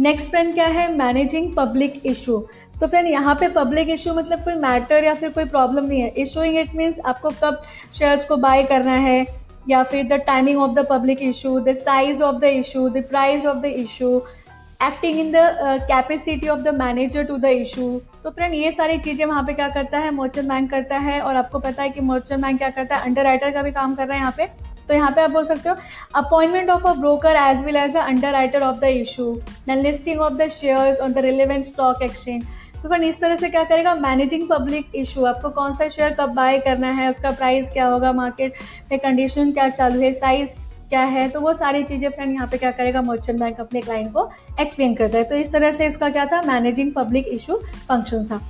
नेक्स्ट 0.00 0.30
फ्रेंड 0.30 0.54
क्या 0.54 0.66
है? 0.68 0.90
मैनेजिंग 0.96 1.54
पब्लिक 1.56 2.00
इशू 2.06 2.38
तो 2.80 2.86
फ्रेंड 2.86 3.08
यहाँ 3.08 3.34
पे 3.34 3.48
पब्लिक 3.52 3.88
इशू 3.90 4.14
मतलब 4.14 4.44
कोई 4.44 4.54
मैटर 4.62 5.04
या 5.04 5.14
फिर 5.14 5.30
कोई 5.30 5.44
प्रॉब्लम 5.46 5.84
नहीं 5.84 6.00
है। 6.00 6.08
इशूइंग 6.18 6.56
इट 6.58 6.74
मीन्स 6.76 7.00
आपको 7.06 7.30
कब 7.42 7.62
शेयर्स 7.98 8.24
को 8.24 8.36
बाय 8.38 8.62
करना 8.64 8.96
है 9.02 9.24
या 9.68 9.82
फिर 9.82 10.06
the 10.06 10.20
timing 10.26 10.58
of 10.60 10.72
the 10.72 10.86
public 10.90 11.22
issue 11.22 11.58
the 11.60 11.74
size 11.76 12.22
of 12.22 12.40
the 12.40 12.44
issue 12.44 12.88
the 12.88 13.04
price 13.10 13.46
of 13.46 13.58
the 13.58 13.64
issue 13.64 14.16
acting 14.82 15.18
in 15.18 15.30
the 15.32 15.36
capacity 15.88 16.48
of 16.48 16.60
the 16.60 16.74
manager 16.74 17.24
to 17.24 17.36
the 17.36 17.44
issue 17.60 17.88
तो 18.24 18.30
friend 18.30 18.54
ये 18.54 18.70
सारी 18.72 18.98
चीज़ें 18.98 19.24
वहाँ 19.26 19.42
पे 19.44 19.52
क्या 19.52 19.68
करता 19.68 19.98
है? 19.98 20.10
मर्चेंट 20.10 20.48
बैंक 20.48 20.70
करता 20.70 20.98
है 20.98 21.20
और 21.20 21.36
आपको 21.36 21.58
पता 21.58 21.82
है 21.82 21.90
कि 21.90 22.00
मर्चेंट 22.00 22.40
बैंक 22.42 22.58
क्या 22.58 22.70
करता 22.70 22.96
है? 22.96 23.02
अंडर 23.02 23.24
राइटर 23.24 23.50
का 23.50 23.62
भी 23.62 23.72
काम 23.72 23.94
कर 23.94 24.06
रहा 24.06 24.16
है 24.16 24.20
यहाँ 24.20 24.34
पे। 24.36 24.46
तो 24.88 24.94
यहाँ 24.94 25.10
पे 25.10 25.20
आप 25.20 25.30
बोल 25.30 25.44
सकते 25.44 25.68
हो 25.68 25.74
appointment 26.14 26.70
of 26.70 26.86
a 26.86 26.92
broker 26.94 27.36
as 27.36 27.62
well 27.64 27.76
as 27.76 27.96
a 27.96 28.00
underwriter 28.32 28.62
of 28.62 28.78
the 28.80 28.84
issue 28.96 29.32
then 29.66 29.82
listing 29.82 30.20
of 30.20 30.34
the 30.34 30.48
shares 30.52 31.00
on 31.00 31.12
the 31.12 31.18
relevant 31.24 31.64
stock 31.66 32.02
exchange 32.02 32.42
तो 32.84 32.88
फिर 32.88 33.02
इस 33.02 33.20
तरह 33.20 33.36
से 33.36 33.48
क्या 33.48 33.62
करेगा? 33.64 33.94
मैनेजिंग 33.94 34.46
पब्लिक 34.48 34.86
इशू 34.94 35.24
आपको 35.24 35.50
कौन 35.50 35.74
सा 35.74 35.88
शेयर 35.88 36.14
कब 36.14 36.32
बाय 36.34 36.58
करना 36.58 36.90
है? 36.92 37.08
उसका 37.10 37.30
प्राइस 37.30 37.70
क्या 37.72 37.86
होगा? 37.86 38.10
मार्केट 38.12 38.54
में 38.90 38.98
कंडीशन 38.98 39.52
क्या 39.52 39.68
चालू 39.68 40.00
है? 40.00 40.12
साइज़ 40.12 40.54
क्या 40.88 41.02
है? 41.02 41.28
तो 41.28 41.40
वो 41.40 41.52
सारी 41.52 41.82
चीज़ें 41.82 42.08
फ्रेंड 42.08 42.32
यहाँ 42.32 42.46
पे 42.46 42.58
क्या 42.58 42.70
करेगा? 42.70 43.02
मर्चेंट 43.02 43.38
बैंक 43.40 43.60
अपने 43.60 43.80
क्लाइंट 43.80 44.12
को 44.12 44.28
एक्सप्लेन 44.60 44.94
करता 44.94 45.18
है। 45.18 45.24
तो 45.24 45.36
इस 45.36 45.52
तरह 45.52 45.72
से 45.72 45.86
इसका 45.86 46.08
क्या 46.08 46.26
था? 46.26 46.42
मैनेजिंग 46.42 46.92
पब्लिक 46.92 47.28
इशू 47.28 47.56
फ़ंक्शन 47.88 48.24
था। 48.24 48.40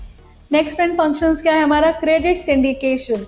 नेक्स्ट 0.53 0.77
फ्रेंड 0.77 0.97
फ़ंक्शंस 0.99 1.43
क्या 1.43 1.55
है 1.55 1.63
हमारा? 1.63 1.93
Credit 1.93 2.39
syndication 2.39 3.25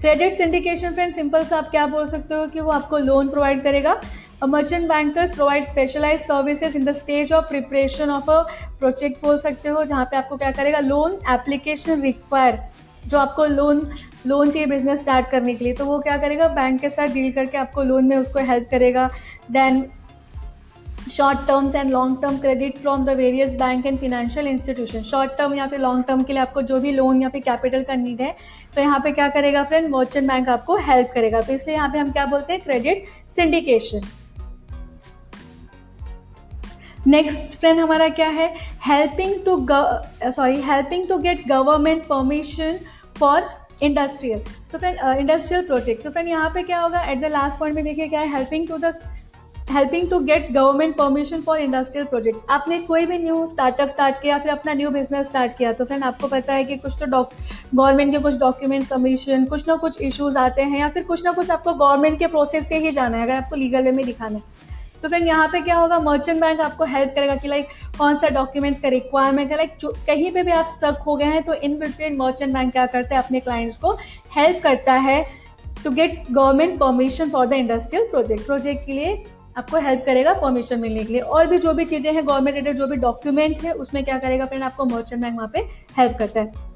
credit 0.00 0.36
syndication 0.36 0.90
friend 0.90 1.12
simple 1.14 1.44
सा 1.44 1.56
आप 1.56 1.70
क्या 1.70 1.86
बोल 1.86 2.06
सकते 2.06 2.34
हो 2.34 2.46
कि 2.46 2.60
वो 2.60 2.70
आपको 2.70 2.98
लोन 2.98 3.28
प्रोवाइड 3.28 3.62
करेगा? 3.62 4.00
A 4.42 4.46
merchant 4.46 4.88
banker 4.88 5.28
provides 5.28 5.68
specialized 5.68 6.24
services 6.24 6.74
in 6.74 6.82
the 6.82 6.94
stage 6.94 7.30
of 7.30 7.46
preparation 7.48 8.08
of 8.08 8.28
a 8.28 8.36
project, 8.78 9.20
बोल 9.22 9.38
सकते 9.38 9.68
हो, 9.68 9.82
जहाँ 9.84 10.04
पे 10.10 10.16
आपको 10.16 10.36
क्या 10.36 10.50
करेगा 10.52 10.78
लोन 10.80 11.18
एप्लीकेशन 11.30 12.00
रिक्वायर 12.02 12.58
जो 13.08 13.18
आपको 13.18 13.44
लोन 13.46 13.86
लोन 14.26 14.50
चाहिए 14.50 14.66
बिज़नेस 14.66 15.00
स्टार्ट 15.00 15.28
करने 15.30 15.54
के 15.54 15.64
लिए 15.64 15.74
तो 15.74 15.86
वो 15.86 15.98
क्या 15.98 16.16
करेगा 16.18 16.48
बैंक 16.54 16.80
के 16.80 16.90
साथ 16.90 17.12
डील 17.14 17.32
करके 17.32 17.58
आपको 17.58 17.82
लोन 17.82 18.08
में 18.08 18.16
उसको 18.16 18.40
हेल्प 18.50 18.68
करेगा। 18.70 19.08
Then 19.50 19.84
short 21.12 21.46
terms 21.46 21.74
and 21.74 21.90
long 21.90 22.20
term 22.22 22.38
credit 22.38 22.78
from 22.78 23.04
the 23.04 23.16
various 23.16 23.52
bank 23.60 23.86
and 23.86 23.98
financial 23.98 24.46
institution 24.48 25.02
short 25.10 25.36
term 25.38 25.54
या 25.54 25.66
फिर 25.66 25.80
लॉन्ग 25.80 26.04
टर्म 26.08 26.22
के 26.22 26.32
लिए 26.32 26.42
आपको 26.42 26.62
जो 26.62 26.80
भी 26.80 26.92
लोन 26.92 27.20
या 27.22 27.28
फिर 27.28 27.40
कैपिटल 27.42 27.82
का 27.82 27.94
नीड 27.96 28.20
है 28.22 28.34
तो 28.74 28.80
यहाँ 28.80 29.00
पे 29.04 29.12
क्या 29.12 29.28
करेगा 29.36 29.64
फ्रेंड 29.64 29.88
मर्चेंट 29.90 30.28
बैंक 30.28 30.48
आपको 30.48 30.76
हेल्प 30.88 31.10
करेगा। 31.14 31.40
तो 31.40 31.52
इसलिए 31.52 31.76
यहाँ 31.76 31.88
पे 31.92 31.98
हम 31.98 32.12
क्या 32.12 32.26
बोलते 32.26 32.52
हैं 32.52 32.62
क्रेडिट 32.62 33.04
सिंडिकेशन 33.36 34.08
नेक्स्ट 37.06 37.58
फ्रेंड 37.58 37.78
हमारा 37.80 38.08
क्या 38.08 38.28
है? 38.28 38.48
Helping 38.86 39.34
to 39.44 39.56
sorry 40.24 40.60
helping 40.62 41.06
to 41.08 41.18
get 41.18 41.46
government 41.48 42.02
permission 42.06 42.78
for 43.18 43.48
industrial 43.82 44.42
तो 44.72 44.78
फ्रेंड 44.78 44.98
इंडस्ट्रियल 45.18 45.66
प्रोजेक्ट 45.66 46.02
तो 46.04 46.10
फ्रेंड 46.10 46.28
यहाँ 46.28 46.50
पे 46.54 46.62
क्या 46.62 46.80
होगा? 46.80 47.00
एट 47.02 47.20
द 47.20 47.30
लास्ट 47.32 47.58
पॉइंट 47.58 47.74
में 47.76 47.84
देखिए 47.84 48.08
क्या 48.08 48.20
है? 48.20 48.32
Helping 48.32 48.68
to 48.68 48.78
the 48.78 48.94
helping 49.70 50.08
to 50.10 50.18
get 50.20 50.50
government 50.52 50.96
permission 50.96 51.40
for 51.42 51.58
industrial 51.58 52.06
project 52.06 52.50
आपने 52.50 52.78
कोई 52.80 53.06
भी 53.06 53.18
न्यू 53.18 53.46
स्टार्टअप 53.46 53.88
स्टार्ट 53.88 54.20
किया, 54.22 54.38
फिर 54.38 54.52
अपना 54.52 54.72
न्यू 54.74 54.90
बिज़नेस 54.90 55.26
स्टार्ट 55.26 55.56
किया 55.58 55.72
तो 55.72 55.84
फ्रेंड 55.84 56.04
आपको 56.04 56.28
पता 56.28 56.54
है 56.54 56.64
कि 56.64 56.76
कुछ 56.76 56.92
तो 57.00 57.22
गवर्नमेंट 57.74 58.12
के 58.12 58.18
कुछ 58.18 58.38
डॉक्यूमेंट 58.38 58.84
सबमिशन 58.86 59.44
कुछ 59.44 59.68
ना 59.68 59.76
कुछ 59.76 60.00
इश्यूज़ 60.00 60.38
आते 60.38 60.62
हैं, 60.62 60.78
या 60.78 60.88
फिर 60.88 61.02
कुछ 61.02 61.24
ना 61.24 61.32
कुछ 61.32 61.50
आपको 61.50 61.74
गवर्नमेंट 61.74 62.18
के 62.18 62.26
प्रोसेस 62.26 62.68
से 62.68 62.78
ही 62.78 62.90
जाना 62.90 63.16
है, 63.16 63.22
अगर 63.22 63.34
आपको 63.34 63.56
लीगल 63.56 63.82
वे 63.82 63.92
में 63.92 64.04
दिखाना 64.06 64.36
है। 64.36 64.78
तो 65.02 65.08
फ्रेंड 65.08 65.26
यहाँ 65.26 65.48
पे 65.48 65.60
क्या 65.60 65.76
होगा 65.76 65.98
मर्चेंट 66.00 66.40
बैंक 66.40 66.60
आपको 66.60 66.84
हेल्प 66.86 67.12
करेगा 67.14 67.34
कि 67.36 67.48
लाइक 67.48 67.68
कौन 67.98 68.14
सा 68.14 68.28
डॉक्यूमेंट्स 68.30 68.80
का 68.80 68.88
रिक्वायरमेंट 68.88 69.50
है 69.50 69.56
लाइक 69.56 69.76
कहीं 70.06 70.30
पे 70.32 70.42
भी 70.42 70.52
आप 70.52 70.66
स्टक 70.68 71.02
हो 71.06 71.16
गए 71.16 71.26
हैं 71.26 71.42
तो 71.42 71.54
इन 71.54 71.78
बिटवीन 71.78 72.16
मर्चेंट 72.16 72.52
बैंक 72.52 72.72
क्या 72.72 72.86
करता 72.86 73.14
है, 73.14 73.22
अपने 73.22 73.40
क्लाइंट्स 73.40 73.76
को 73.76 73.92
हेल्प 74.36 74.62
करता 74.62 74.94
है 75.00 75.24
to 75.84 75.90
get 75.90 76.22
government 76.30 76.78
permission 76.78 77.30
for 77.30 77.46
the 77.46 77.52
industrial 77.54 78.06
project 78.10 78.46
project 78.46 78.86
के 78.86 78.92
लिए 78.92 79.22
आपको 79.58 79.78
हेल्प 79.80 80.02
करेगा 80.06 80.32
परमिशन 80.34 80.80
मिलने 80.80 81.04
के 81.04 81.12
लिए। 81.12 81.20
और 81.22 81.46
भी 81.46 81.58
जो 81.58 81.72
भी 81.74 81.84
चीज़ें 81.84 82.12
हैं 82.12 82.26
गवर्नमेंट 82.26 82.56
रिलेटेड 82.56 82.76
जो 82.78 82.86
भी 82.86 82.96
डॉक्यूमेंट्स 82.98 83.64
है, 83.64 83.72
उसमें 83.74 84.04
क्या 84.04 84.18
करेगा 84.18 84.46
फ्रेंड 84.46 84.64
आपको 84.64 84.84
मर्चेंट 84.86 85.22
बैंक 85.22 85.36
वहाँ 85.36 85.50
पे 85.54 85.68
हेल्प 85.98 86.18
करता 86.18 86.40
है। 86.40 86.68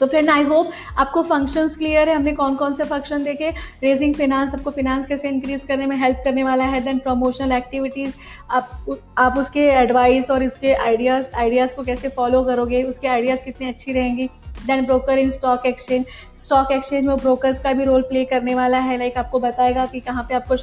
तो 0.00 0.06
फ्रेंड 0.06 0.30
आई 0.30 0.42
होप 0.42 0.70
आपको 0.98 1.22
फ़ंक्शंस 1.22 1.76
क्लियर 1.76 2.08
है। 2.08 2.14
हमने 2.14 2.32
कौन 2.32 2.54
कौन 2.56 2.72
से 2.74 2.84
फ़ंक्शन 2.84 3.24
देखे? 3.24 3.50
रेजिंग 3.82 4.14
फिनांस 4.14 4.54
आपको 4.54 4.70
फिनांस 4.70 5.06
कैसे 5.06 5.28
इंक्रीज 5.28 5.64
करने 5.64 5.86
में 5.86 5.96
हेल्प 5.96 6.22
करने 6.24 6.44
वाला 6.44 6.64
है? 6.64 6.80
देन 6.80 6.98
प्रमोशनल 6.98 7.52
एक्टिविटीज़ 7.52 8.14
आप 8.50 8.98
आप 9.18 9.38
उसके 9.38 9.68
एडवाइस 9.70 10.30
और 10.30 10.44
उसके 10.44 10.74
आइडियाज़ 10.74 11.30
आइडियाज़ 11.36 11.74
को 11.74 11.82
कैसे 11.82 12.08
फॉलो 12.08 12.42
करोगे? 12.44 12.82
उसके 12.82 13.08
आइडियाज़ 13.08 13.44
कितनी 13.44 13.68
अच्छी 13.68 13.92
रहेंगी? 13.92 14.28
Then 14.66 14.84
broker 14.86 15.18
in 15.18 15.30
stock 15.30 15.66
exchange 15.66 16.04
stock 16.38 16.72
exchange 16.72 17.06
में 17.06 17.16
ब्रोकर्स 17.16 17.60
का 17.60 17.72
भी 17.72 17.84
रोल 17.84 18.02
प्ले 18.02 18.24
करने 18.24 18.54
वाला 18.54 18.78
है। 18.78 18.98
लाइक 18.98 19.18
आपको 19.18 19.38
बताएगा 19.40 19.86
कि 19.86 20.00
कहाँ 20.00 20.26
पे 20.28 20.34
आपको 20.34 20.56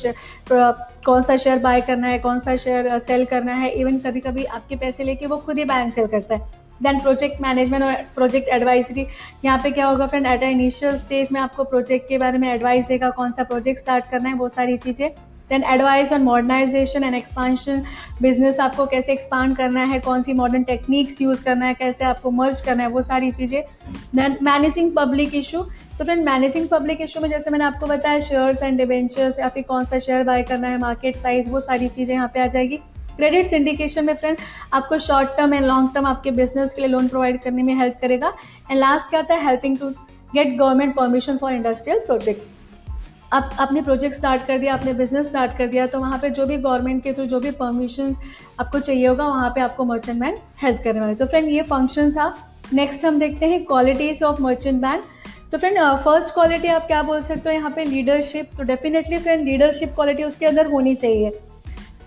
कौन 1.06 1.22
सा 1.22 1.36
शेयर 1.38 1.60
बाय 1.60 1.82
करना 1.82 2.08
है, 2.08 2.20
कौन 2.20 2.40
सा 2.40 2.56
शेयर 2.56 2.98
सेल 3.00 3.26
करना 3.26 3.54
है। 3.54 3.70
इवन 3.72 4.00
कभी 4.00 4.20
कभी 4.20 4.46
आपके 4.46 4.76
पैसे 4.76 5.04
लेके 5.04 5.26
वो 5.26 5.38
खुद 5.38 5.58
ही 5.58 5.66
बैंक 5.66 5.94
सेल 5.94 6.08
करता 6.08 6.36
है। 6.36 6.59
देन 6.82 7.00
प्रोजेक्ट 7.00 7.42
मैनेजमेंट 7.42 7.84
और 7.84 7.94
प्रोजेक्ट 8.16 8.50
एडवाइजरी 8.50 9.06
यहाँ 9.46 9.60
पे 9.64 9.72
क्या 9.72 9.88
होगा 9.88 10.08
फ्रेंड 10.08 10.26
एट 10.26 10.44
इनिशियल 10.44 10.98
स्टेज 10.98 11.30
में 11.32 11.40
आपको 11.42 11.64
प्रोजेक्ट 11.64 12.08
के 12.10 12.18
बारे 12.18 12.38
में 12.38 12.54
एडवाइस 12.54 12.88
देगा 12.88 13.10
कौन 13.12 13.32
सा 13.32 13.44
प्रोजेक्ट 13.46 13.80
स्टार्ट 13.80 14.10
करना 14.12 14.30
है 14.30 14.36
वो 14.36 14.50
सारी 14.50 14.78
चीज़ें. 14.78 15.10
Then 15.50 15.64
advice 15.66 16.12
on 16.14 16.22
modernisation 16.24 17.04
and 17.04 17.16
expansion 17.16 17.82
business 18.22 18.60
आपको 18.60 18.86
कैसे 18.86 19.12
एक्सपांड 19.12 19.56
करना 19.58 19.84
है, 19.84 20.00
कौन 20.00 20.22
सी 20.22 20.34
मॉडर्न 20.34 20.64
टेक्निक्स 20.64 21.22
यूज़ 21.22 21.44
करना 21.44 21.66
है, 21.66 21.74
कैसे 21.74 22.06
आपको 22.06 22.32
मर्ज 22.32 22.62
करना 22.62 22.84
है, 22.84 22.90
वो 22.90 23.02
सारी 23.02 23.32
चीज़ें. 23.32 23.62
देन 24.16 24.38
मैनेजिंग 24.42 24.92
पब्लिक 24.96 25.36
इशू 25.36 25.62
तो 25.98 26.06
फ्रेंड 26.06 26.24
मैनेजिंग 26.26 26.68
पब्लिक 26.70 27.02
इशू 27.02 27.20
में 27.20 27.30
जैसे 27.30 27.52
मैंने 27.52 27.66
आपको 27.66 27.88
बताया 27.88 28.20
शेयर्स 28.22 28.64
एंड 28.64 28.78
डिवेंचर्स 28.78 29.40
या 29.40 29.50
फिर 29.50 29.64
कौन 29.64 29.86
सा 29.86 30.00
शेयर 30.00 30.24
बाय 30.24 30.44
करना 30.44 30.68
है 30.68 30.78
मार्केट 30.80 31.16
साइज़ 31.18 31.50
वो 31.50 31.60
सारी 31.62 31.88
चीज़ें 31.90 32.14
यहाँ 32.16 32.32
पे 32.34 32.40
आ 32.40 32.48
जाएगी. 32.48 32.80
क्रेडिट 33.20 33.46
सिंडिकेशन 33.48 34.06
में 34.06 34.14
फ्रेंड, 34.14 34.38
आपको 34.74 34.98
short 35.00 35.30
term 35.38 35.54
and 35.54 35.66
long 35.66 35.90
term 35.94 36.06
आपके 36.08 36.32
बिज़नेस 36.34 36.74
के 36.74 36.82
लिए 36.82 36.90
लोन 36.90 37.08
प्रोवाइड 37.08 37.42
करने 37.42 37.64
में 37.64 37.74
हेल्प 37.76 37.98
करेगा। 38.02 38.32
एंड 38.70 38.80
लास्ट 38.80 39.10
क्या 39.10 39.20
आता 39.20 39.34
है 39.34 39.46
helping 39.46 39.78
to 39.78 39.90
get 40.30 40.56
government 40.58 40.96
permission 40.96 41.38
for 41.38 41.54
industrial 41.54 42.00
project 42.06 43.34
आप 43.34 43.58
आपने 43.60 43.82
प्रोजेक्ट 43.82 44.16
स्टार्ट 44.16 44.46
कर 44.46 44.58
दिया, 44.60 44.74
आपने 44.74 44.94
बिज़नेस 44.94 45.26
स्टार्ट 45.28 45.58
कर 45.58 45.68
दिया 45.68 45.88
तो 45.88 46.00
वहाँ 46.00 46.18
पे 46.20 46.30
जो 46.30 46.46
भी 46.46 46.58
गवर्नमेंट 46.58 47.04
के 47.04 47.14
थ्रू 47.14 47.26
जो 47.26 47.40
भी 47.40 47.52
परमिशन 47.54 48.16
आपको 48.60 48.80
चाहिए 48.80 49.06
होगा, 49.08 49.26
वहाँ 49.26 49.50
पे 49.50 49.62
आपको 49.62 49.86
मर्चेंट 49.86 50.20
बैंक 50.20 50.40
हेल्प 50.62 50.82
करने 50.84 51.00
वाले। 51.00 51.16
तो 51.16 51.26
फ्रेंड 51.26 51.50
ये 51.50 51.62
फ़ंक्शन 51.64 52.12
था। 52.12 52.34
नेक्स्ट 52.74 53.06
हम 53.06 53.20
देखते 53.20 53.46
हैं 53.46 53.64
क्वालिटीज़ 53.66 54.24
ऑफ़ 54.24 54.42
मर्चेंट 54.42 54.82
बैंक 54.82 55.04
तो 55.52 55.58
फ्रेंड 55.58 55.78
फ़र्स्ट 56.00 56.34
क्वालिटी 56.34 56.68
आप 56.70 56.88
क्या 56.88 57.02
बोल 57.04 57.22
सकते 57.22 57.50
हो, 57.50 57.56
यहाँ 57.56 57.72
पे 57.72 57.86
लीडरशिप 57.86 58.50
तो 58.58 58.64
डेफिनेटली 58.64 59.18
फ्रेंड 59.18 59.44
लीडरशिप 59.44 59.94
क्वालिटी 59.96 60.24
उसके 60.24 60.46
अंदर 60.46 60.72
होनी 60.72 60.96
चाहिए। 60.96 61.40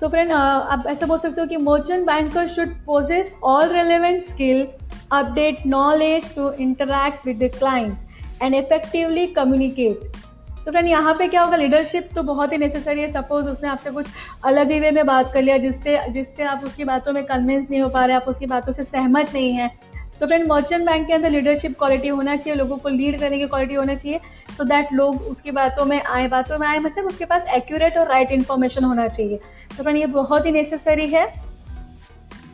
सो 0.02 0.08
फ्रेंड 0.08 0.28
uh, 0.28 0.36
आप 0.36 0.84
ऐसा 0.86 1.06
बोल 1.06 1.18
सकते 1.18 1.40
हो 1.40 1.46
कि 1.46 1.56
merchant 1.56 2.06
banker 2.06 2.48
should 2.48 2.68
possess 2.86 3.34
all 3.44 3.68
relevant 3.68 4.22
skill 4.22 4.66
update 5.12 5.66
knowledge 5.66 6.34
to 6.34 6.50
interact 6.52 7.26
with 7.26 7.42
the 7.42 7.50
client 7.58 7.98
and 8.42 8.54
effectively 8.54 9.26
communicate 9.26 10.00
तो 10.64 10.70
फ्रेंड 10.70 10.88
यहाँ 10.88 11.14
पे 11.14 11.28
क्या 11.28 11.42
होगा? 11.42 11.56
लीडरशिप 11.56 12.08
तो 12.14 12.22
बहुत 12.22 12.52
ही 12.52 12.58
नेसेसरी 12.58 13.00
है। 13.00 13.08
सपोज़ 13.08 13.48
उसने 13.48 13.68
आपसे 13.68 13.90
कुछ 13.90 14.06
अलग 14.44 14.70
ही 14.70 14.80
वे 14.80 14.90
में 14.90 15.06
बात 15.06 15.32
कर 15.32 15.42
लिया 15.42 15.58
जिससे 15.58 15.98
जिससे 16.08 16.44
आप 16.44 16.64
उसकी 16.64 16.84
बातों 16.84 17.12
में 17.12 17.24
कन्विंस 17.24 17.70
नहीं 17.70 17.80
हो 17.80 17.88
पा 17.88 18.04
रहे 18.04 18.16
आप 18.16 18.24
उसकी 18.28 18.46
बातों 18.46 18.72
से 18.72 18.84
सहमत 18.84 19.30
नहीं 19.34 19.52
हैं 19.52 19.70
तो 20.22 20.26
फ्रेंड 20.26 20.46
मर्चेंट 20.48 20.84
बैंक 20.86 21.06
के 21.06 21.12
अंदर 21.12 21.30
लीडरशिप 21.30 21.72
क्वालिटी 21.78 22.08
होना 22.08 22.34
चाहिए, 22.36 22.58
लोगों 22.58 22.76
को 22.78 22.88
लीड 22.88 23.18
करने 23.20 23.38
की 23.38 23.46
क्वालिटी 23.46 23.74
होना 23.74 23.94
चाहिए 23.94 24.18
सो 24.56 24.64
दैट 24.64 24.92
लोग 24.92 25.22
उसकी 25.22 25.50
बातों 25.52 25.84
में 25.84 26.02
आए, 26.02 26.26
बातों 26.28 26.58
में 26.58 26.66
आए 26.66 26.78
मतलब 26.80 27.06
उसके 27.06 27.24
पास 27.24 27.46
एक्यूरेट 27.54 27.96
और 27.98 28.08
राइट 28.08 28.30
इन्फॉर्मेशन 28.32 28.84
होना 28.84 29.06
चाहिए। 29.08 29.38
तो 29.76 29.82
फ्रेंड 29.82 29.98
ये 29.98 30.06
बहुत 30.08 30.46
ही 30.46 30.50
नेसेसरी 30.52 31.06
है। 31.08 31.26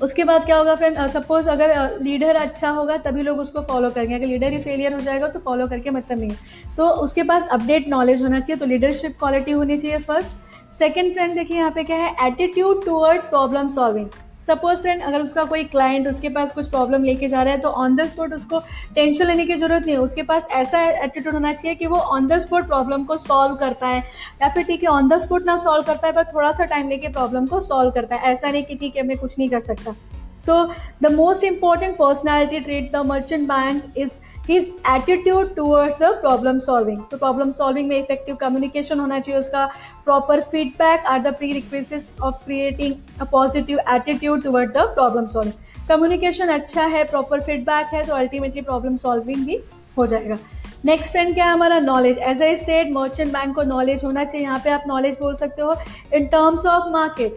उसके 0.03 0.25
बाद 0.25 0.45
क्या 0.45 0.57
होगा 0.57 0.75
फ्रेंड 0.75 0.99
सपोज़ 1.09 1.49
अगर 1.51 1.99
लीडर 2.01 2.37
अच्छा 2.37 2.71
होगा, 2.71 2.97
तभी 2.99 3.23
लोग 3.23 3.39
उसको 3.41 3.61
फॉलो 3.63 3.91
करेंगे। 3.91 4.15
अगर 4.15 4.27
लीडर 4.27 4.53
ही 4.53 4.63
फेलियर 4.63 4.93
हो 4.93 5.01
जाएगा 5.01 5.29
तो 5.29 5.41
फॉलो 5.41 5.67
करके 5.69 5.91
मतलब 5.91 6.21
नहीं 6.21 6.75
तो 6.77 6.87
उसके 7.05 7.23
पास 7.25 7.49
अपडेट 7.53 7.89
नॉलेज 7.89 8.23
होना 8.23 8.41
चाहिए 8.41 8.59
तो 8.61 8.67
लीडरशिप 8.67 9.19
क्वालिटी 9.19 9.53
होनी 9.53 9.79
चाहिए 9.79 9.99
फ़र्स्ट 9.99 10.73
सेकेंड 10.75 11.13
फ्रेंड 11.15 11.35
देखिए 11.35 11.57
यहाँ 11.57 11.71
पे 11.71 11.85
क्या 11.85 11.97
है 11.97 12.15
attitude 12.27 12.85
towards 12.85 13.29
problem 13.29 13.69
solving 13.71 14.09
suppose 14.49 14.81
friend 14.83 15.03
अगर 15.03 15.23
उसका 15.23 15.43
कोई 15.45 15.65
क्लाइंट 15.67 16.07
उसके 16.09 16.29
पास 16.29 16.51
कुछ 16.53 16.69
प्रॉब्लम 16.71 17.05
लेके 17.05 17.29
जा 17.29 17.43
रहा 17.43 17.55
है 17.55 17.61
तो 17.61 17.69
ऑन 17.85 17.97
द 17.97 18.07
स्पॉट 18.09 18.33
उसको 18.35 18.59
टेंशन 18.95 19.27
लेने 19.27 19.47
की 19.47 19.55
ज़रूरत 19.55 19.87
नहीं 19.87 19.95
है। 19.95 20.01
उसके 20.03 20.23
पास 20.23 20.49
ऐसा 20.53 20.83
एटीट्यूड 21.05 21.35
होना 21.35 21.53
चाहिए 21.53 21.75
कि 21.75 21.87
वो 21.87 21.97
ऑन 22.17 22.27
द 22.29 22.39
स्पॉट 22.39 22.67
प्रॉब्लम 22.67 23.05
को 23.05 23.17
सॉल्व 23.19 23.55
करता 23.57 23.89
है 23.89 24.03
या 24.43 24.49
फिर 24.49 24.65
ठीक 24.65 24.83
है 24.83 24.89
ऑन 24.91 25.09
द 25.09 25.19
स्पॉट 25.21 25.47
ना 25.47 25.57
सॉल्व 25.57 25.85
करता 25.85 26.07
है 26.07 26.13
पर 26.13 26.25
थोड़ा 26.35 26.53
सा 26.53 26.65
टाइम 26.67 26.89
लेके 26.89 27.09
प्रॉब्लम 27.09 27.47
को 27.47 27.61
सॉल्व 27.61 27.91
करता 27.91 28.17
है 28.17 28.33
ऐसा 28.33 28.51
नहीं 28.51 28.63
कि 28.63 28.75
ठीक 28.77 28.97
है, 28.97 29.03
मैं 29.03 29.19
कुछ 29.19 29.39
नहीं 29.39 29.49
कर 29.49 29.61
सकता। 29.61 29.95
So 30.41 30.65
the 31.03 31.13
most 31.13 31.45
important 31.45 31.97
personality 31.97 32.61
trait 32.65 32.93
the 32.93 33.07
merchant 33.07 33.49
bank 33.49 33.97
is 33.99 34.11
his 34.49 34.73
attitude 34.89 35.55
towards 35.55 35.99
the 36.03 36.11
problem 36.21 36.59
solving 36.59 37.03
तो 37.11 37.17
प्रॉब्लम 37.17 37.51
सॉल्विंग 37.53 37.89
में 37.89 37.97
इफ़ेक्टिव 37.99 38.37
कम्युनिकेशन 38.37 39.01
होना 39.01 39.19
चाहिए, 39.21 39.41
उसका 39.41 39.65
proper 40.05 40.41
feedback 40.51 41.07
are 41.07 41.23
the 41.23 41.35
pre 41.35 41.53
request 41.53 42.21
of 42.23 42.45
creating 42.45 42.95
a 43.21 43.25
positive 43.33 43.81
attitude 43.95 44.43
toward 44.45 44.71
the 44.73 44.87
problem 44.95 45.27
solving 45.27 45.89
communication 45.89 46.49
अच्छा 46.51 46.87
है 46.87 47.03
proper 47.07 47.41
feedback 47.41 47.95
है 47.95 48.05
तो 48.05 48.15
ultimately 48.15 48.63
problem 48.63 48.97
solving 48.97 49.45
भी 49.47 49.59
हो 49.99 50.07
जाएगा। 50.07 50.39
नेक्स्ट 50.85 51.13
ट्रेंड 51.13 51.35
क्या 51.35 51.45
है? 51.45 51.53
हमारा 51.53 51.79
knowledge 51.81 52.19
as 52.19 52.43
I 52.43 52.57
said 52.57 52.93
merchant 52.93 53.33
bank 53.33 53.55
को 53.55 53.63
नॉलेज 53.65 54.05
होना 54.05 54.25
चाहिए। 54.25 54.47
यहाँ 54.47 54.59
पे 54.65 54.71
आप 54.71 54.85
नॉलेज 54.87 55.17
बोल 55.21 55.35
सकते 55.35 55.63
हो। 55.63 55.75
In 56.15 56.27
terms 56.27 56.67
of 56.67 56.91
market 56.93 57.37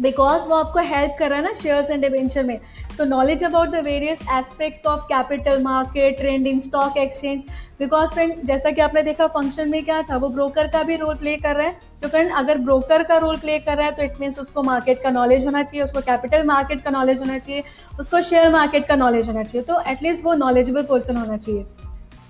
because 0.00 0.48
वो 0.48 0.54
आपको 0.56 0.78
हेल्प 0.88 1.14
कर 1.18 1.28
रहा 1.28 1.38
है 1.38 1.44
ना 1.44 1.54
शेयर्स 1.62 1.90
एंड 1.90 2.02
डिवेंचर 2.02 2.44
में 2.44 2.58
knowledge 3.04 3.44
about 3.44 3.68
the 3.68 3.82
various 3.84 4.20
aspects 4.32 4.86
of 4.86 5.00
capital 5.04 5.62
market 5.62 6.16
trend 6.18 6.46
in 6.46 6.60
stock 6.60 6.96
exchange 6.98 7.42
because 7.78 8.14
friend 8.14 8.34
जैसा 8.44 8.70
कि 8.70 8.80
आपने 8.80 9.02
देखा 9.02 9.26
फ़ंक्शन 9.28 9.70
में 9.70 9.84
क्या 9.84 10.00
था, 10.02 10.16
वो 10.16 10.28
ब्रोकर 10.28 10.66
का 10.68 10.82
भी 10.82 10.96
रोल 10.96 11.14
प्ले 11.16 11.36
कर 11.36 11.56
रहा 11.56 11.66
है। 11.66 11.88
तो 12.02 12.08
फ्रेंड 12.08 12.32
अगर 12.36 12.58
ब्रोकर 12.58 13.02
का 13.02 13.16
रोल 13.18 13.36
प्ले 13.38 13.58
कर 13.58 13.76
रहा 13.76 13.86
है 13.86 13.92
तो 13.92 14.02
इट 14.02 14.20
मीन्स 14.20 14.38
उसको 14.38 14.62
मार्केट 14.62 15.02
का 15.02 15.10
नॉलेज 15.10 15.46
होना 15.46 15.62
चाहिए, 15.62 15.84
उसको 15.84 16.00
कैपिटल 16.00 16.42
मार्केट 16.46 16.82
का 16.82 16.90
नॉलेज 16.90 17.18
होना 17.18 17.38
चाहिए, 17.38 17.62
उसको 18.00 18.22
शेयर 18.22 18.50
मार्केट 18.52 18.86
का 18.86 18.96
नॉलेज 18.96 19.28
होना 19.28 19.42
चाहिए। 19.42 19.64
तो 19.64 19.80
एटलीस्ट 19.90 20.24
वो 20.24 20.34
नॉलेजेबल 20.36 20.82
पर्सन 20.82 21.16
होना 21.16 21.36
चाहिए। 21.36 21.64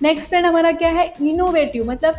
नेक्स्ट 0.03 0.29
फ्रेंड 0.29 0.47
हमारा 0.47 0.73
क्या 0.73 0.89
है? 0.91 1.13
इनोवेटिव 1.21 1.91
मतलब 1.91 2.15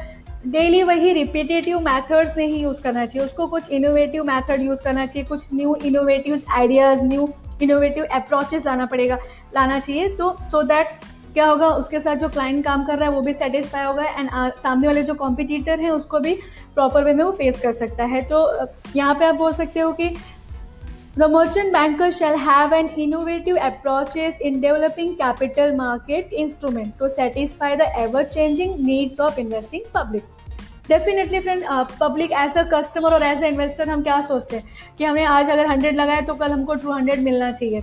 डेली 0.48 0.82
वही 0.84 1.12
रिपीटेटिव 1.14 1.80
मैथड्स 1.80 2.38
नहीं 2.38 2.62
यूज़ 2.62 2.82
करना 2.82 3.06
चाहिए। 3.06 3.26
उसको 3.26 3.48
कुछ 3.48 3.70
इनोवेटिव 3.72 4.24
मैथड 4.24 4.62
यूज़ 4.62 4.82
करना 4.84 5.06
चाहिए, 5.06 5.28
कुछ 5.28 5.48
new 5.54 5.76
innovative 5.86 6.42
ideas 6.50 7.04
new 7.04 7.30
innovative 7.62 8.06
approaches 8.12 8.66
लाना 8.66 8.86
पड़ेगा, 8.86 9.18
लाना 9.56 9.80
चाहिए। 9.80 10.08
तो 10.10 10.36
सो 10.42 10.62
so 10.62 10.68
दैट 10.68 10.88
क्या 11.34 11.46
होगा, 11.46 11.68
उसके 11.70 12.00
साथ 12.00 12.16
जो 12.16 12.28
क्लाइंट 12.30 12.64
काम 12.64 12.84
कर 12.86 12.98
रहा 12.98 13.10
है, 13.10 13.16
वो 13.16 13.22
भी 13.22 13.34
सेटिस्फाई 13.34 13.86
होगा 13.86 14.04
एंड 14.04 14.30
uh, 14.30 14.58
सामने 14.60 14.88
वाले 14.88 15.04
जो 15.04 15.14
कॉम्पिटिटर 15.14 15.80
हैं, 15.80 15.90
उसको 15.90 16.20
भी 16.20 16.34
प्रॉपर 16.76 17.04
वे 17.04 17.14
में 17.14 17.24
वो 17.24 17.32
फेस 17.32 17.60
कर 17.62 17.72
सकता 17.72 18.06
है। 18.06 18.22
तो 18.22 18.44
uh, 18.62 18.68
यहाँ 18.96 19.16
पे 19.16 19.26
आप 19.26 19.36
बोल 19.36 19.54
सकते 19.54 19.80
हो 19.80 19.92
कि 19.94 20.10
the 21.18 21.24
merchant 21.24 21.72
banker 21.74 22.12
shall 22.12 22.36
have 22.40 22.74
an 22.74 22.90
innovative 22.98 23.58
approaches 23.58 24.38
in 24.42 24.60
developing 24.62 25.14
capital 25.16 25.76
market 25.76 26.34
instrument 26.34 26.94
to 27.00 27.10
satisfy 27.10 27.76
the 27.76 27.92
ever 27.98 28.24
changing 28.24 28.76
needs 28.86 29.20
of 29.20 29.40
investing 29.40 29.92
public 29.96 30.24
definitely 30.90 31.40
friend 31.40 31.64
public 32.00 32.32
as 32.34 32.58
a 32.58 32.64
customer 32.74 33.14
और 33.14 33.24
एज 33.24 33.44
अ 33.44 33.48
इन्वेस्टर 33.48 33.90
हम 33.90 34.04
क्या 34.04 34.22
सोचते 34.22 34.56
हैं? 34.56 34.96
कि 34.98 35.04
हमें 35.04 35.24
आज 35.26 35.50
अगर 35.50 35.68
hundred 35.68 35.96
लगाए 35.96 36.22
तो 36.22 36.34
कल 36.36 36.52
हमको 36.52 36.76
टू 36.76 36.92
हंड्रेड 36.92 37.20
मिलना 37.20 37.52
चाहिए। 37.52 37.82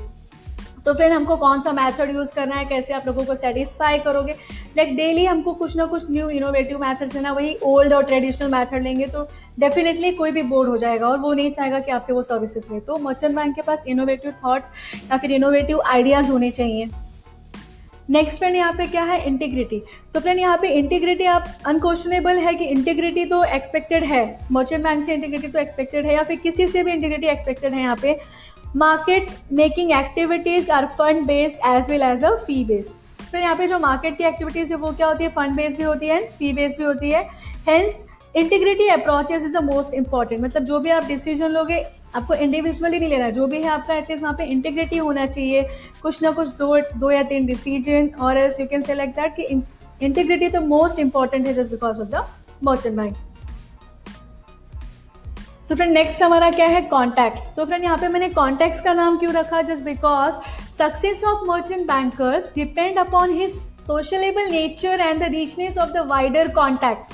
तो 0.86 0.92
फ्रेंड 0.94 1.12
हमको 1.12 1.36
कौन 1.36 1.60
सा 1.60 1.72
मेथड 1.72 2.10
यूज़ 2.10 2.32
करना 2.34 2.56
है? 2.56 2.64
कैसे 2.64 2.92
आप 2.94 3.06
लोगों 3.06 3.24
को 3.24 3.34
सेटिस्फाई 3.34 3.98
करोगे? 3.98 4.32
लाइक 4.76 4.94
डेली 4.96 5.24
हमको 5.24 5.52
कुछ 5.54 5.76
ना 5.76 5.84
कुछ 5.86 6.10
न्यू 6.10 6.28
इनोवेटिव 6.30 6.78
मैथड्स 6.80 7.14
लेना 7.14 7.32
वही 7.32 7.56
ओल्ड 7.64 7.92
और 7.92 8.04
ट्रेडिशनल 8.04 8.50
मैथड 8.52 8.82
लेंगे 8.82 9.06
तो 9.06 9.28
डेफिनेटली 9.60 10.12
कोई 10.12 10.30
भी 10.30 10.42
बोर्ड 10.44 10.68
हो 10.68 10.76
जाएगा 10.78 11.08
और 11.08 11.18
वो 11.18 11.32
नहीं 11.32 11.50
चाहेगा 11.50 11.80
कि 11.80 11.90
आपसे 11.90 12.12
वो 12.12 12.22
सर्विसेज़ 12.22 12.72
ले। 12.72 12.80
तो 12.80 12.98
मर्चेंट 12.98 13.34
बैंक 13.36 13.54
के 13.54 13.62
पास 13.62 13.84
इनोवेटिव 13.88 14.32
थाट्स 14.46 14.70
या 15.10 15.16
फिर 15.16 15.32
इनोवेटिव 15.32 15.80
आइडियाज़ 15.86 16.30
होने 16.30 16.50
चाहिए। 16.50 16.88
नेक्स्ट 18.08 18.38
फ्रेंड 18.38 18.56
यहाँ 18.56 18.72
पे 18.72 18.86
क्या 18.86 19.02
है? 19.04 19.22
इंटीग्रिटी 19.26 19.82
तो 20.14 20.20
फ्रेंड 20.20 20.38
यहाँ 20.40 20.56
पे 20.58 20.68
इंटीग्रिटी 20.70 21.24
आप 21.26 21.46
अनक्वेश्चनेबल 21.66 22.38
है 22.38 22.54
कि 22.54 22.64
इंटीग्रिटी 22.66 23.24
तो 23.24 23.42
एक्सपेक्टेड 23.44 24.04
है. 24.04 24.38
मर्चेंट 24.52 24.84
बैंक 24.84 25.04
से 25.06 25.14
इंटीग्रिटी 25.14 25.48
तो 25.48 25.58
एक्सपेक्टेड 25.58 26.06
है 26.06 26.14
या 26.14 26.22
फिर 26.22 26.36
किसी 26.38 26.66
से 26.66 26.82
भी 26.82 26.92
इंटीग्रिटी 26.92 27.26
एक्सपेक्टेड 27.26 27.74
है 27.74 27.82
यहाँ 27.82 27.96
पे? 28.02 28.18
Market 28.76 29.28
making 29.52 29.92
activities 29.92 30.70
are 30.70 30.86
fund 30.98 31.26
based 31.26 31.66
as 31.66 31.90
well 31.90 32.02
as 32.02 32.24
a 32.24 32.34
fee 32.36 32.64
based 32.64 33.22
फिर 33.22 33.40
यहाँ 33.40 33.56
पे 33.56 33.66
जो 33.66 33.78
मार्केट 33.78 34.16
की 34.18 34.24
एक्टिविटीज़ 34.24 34.72
है 34.72 34.76
वो 34.78 34.92
क्या 34.92 35.06
होती 35.06 35.24
है? 35.24 35.30
फंड 35.30 35.56
बेस्ड 35.56 35.78
भी 35.78 35.84
होती 35.84 36.06
है 36.08 36.20
फ़ी 36.28 36.52
बेस्ड 36.52 36.78
भी 36.78 36.84
होती 36.84 37.10
है. 37.10 37.22
Hence 37.68 38.04
integrity 38.36 38.88
approaches 38.88 39.44
is 39.44 39.52
the 39.52 39.62
most 39.64 39.94
important 39.94 40.40
मतलब 40.40 40.64
जो 40.64 40.78
भी 40.80 40.90
आप 40.90 41.04
डिसीज़न 41.06 41.50
लोगे 41.50 41.84
आपको 42.14 42.34
इंडिविजुअली 42.34 42.98
नहीं 42.98 43.08
लेना 43.10 43.30
जो 43.30 43.46
भी 43.46 43.62
है 43.62 43.68
आपका 43.70 43.94
एटलीस्ट 43.94 44.22
वहाँ 44.22 44.34
पे 44.38 44.44
इंटीग्रिटी 44.46 44.96
होना 44.98 45.26
चाहिए। 45.26 45.62
कुछ 46.02 46.22
ना 46.22 46.30
कुछ 46.30 46.48
दो 46.58 46.78
दो 46.98 47.10
या 47.10 47.22
तीन 47.22 47.46
डिसीज़न 47.46 48.10
और 48.20 48.38
as 48.38 48.60
you 48.60 48.66
can 48.66 48.82
select 48.82 49.16
that 49.16 49.36
कि 49.36 49.62
इंटीग्रिटी 50.02 50.48
तो 50.48 50.60
मोस्ट 50.60 50.98
इंपॉर्टेंट 50.98 51.46
है 51.46 51.54
just 51.54 51.70
because 51.70 52.00
of 52.00 52.08
the 52.08 52.24
merchant 52.64 52.96
bank 52.96 53.16
तो 55.68 55.74
फ्रेंड 55.74 55.92
नेक्स्ट 55.92 56.22
हमारा 56.22 56.50
क्या 56.50 56.66
है? 56.66 56.80
कॉन्टैक्ट्स 56.82 57.54
तो 57.56 57.64
फ्रेंड 57.64 57.84
यहाँ 57.84 57.96
पे 57.98 58.08
मैंने 58.08 58.28
कॉन्टैक्ट्स 58.30 58.80
का 58.80 58.92
नाम 58.92 59.18
क्यों 59.18 59.32
रखा? 59.34 59.62
Just 59.62 59.82
because 59.84 60.34
success 60.78 61.24
of 61.24 61.44
merchant 61.48 61.86
bankers 61.86 62.52
depend 62.54 62.98
upon 62.98 63.32
his 63.40 63.54
sociable 63.86 64.50
nature 64.50 65.00
and 65.00 65.20
the 65.20 65.32
richness 65.32 65.78
of 65.78 65.90
the 65.90 66.06
wider 66.08 66.48
contact 66.54 67.12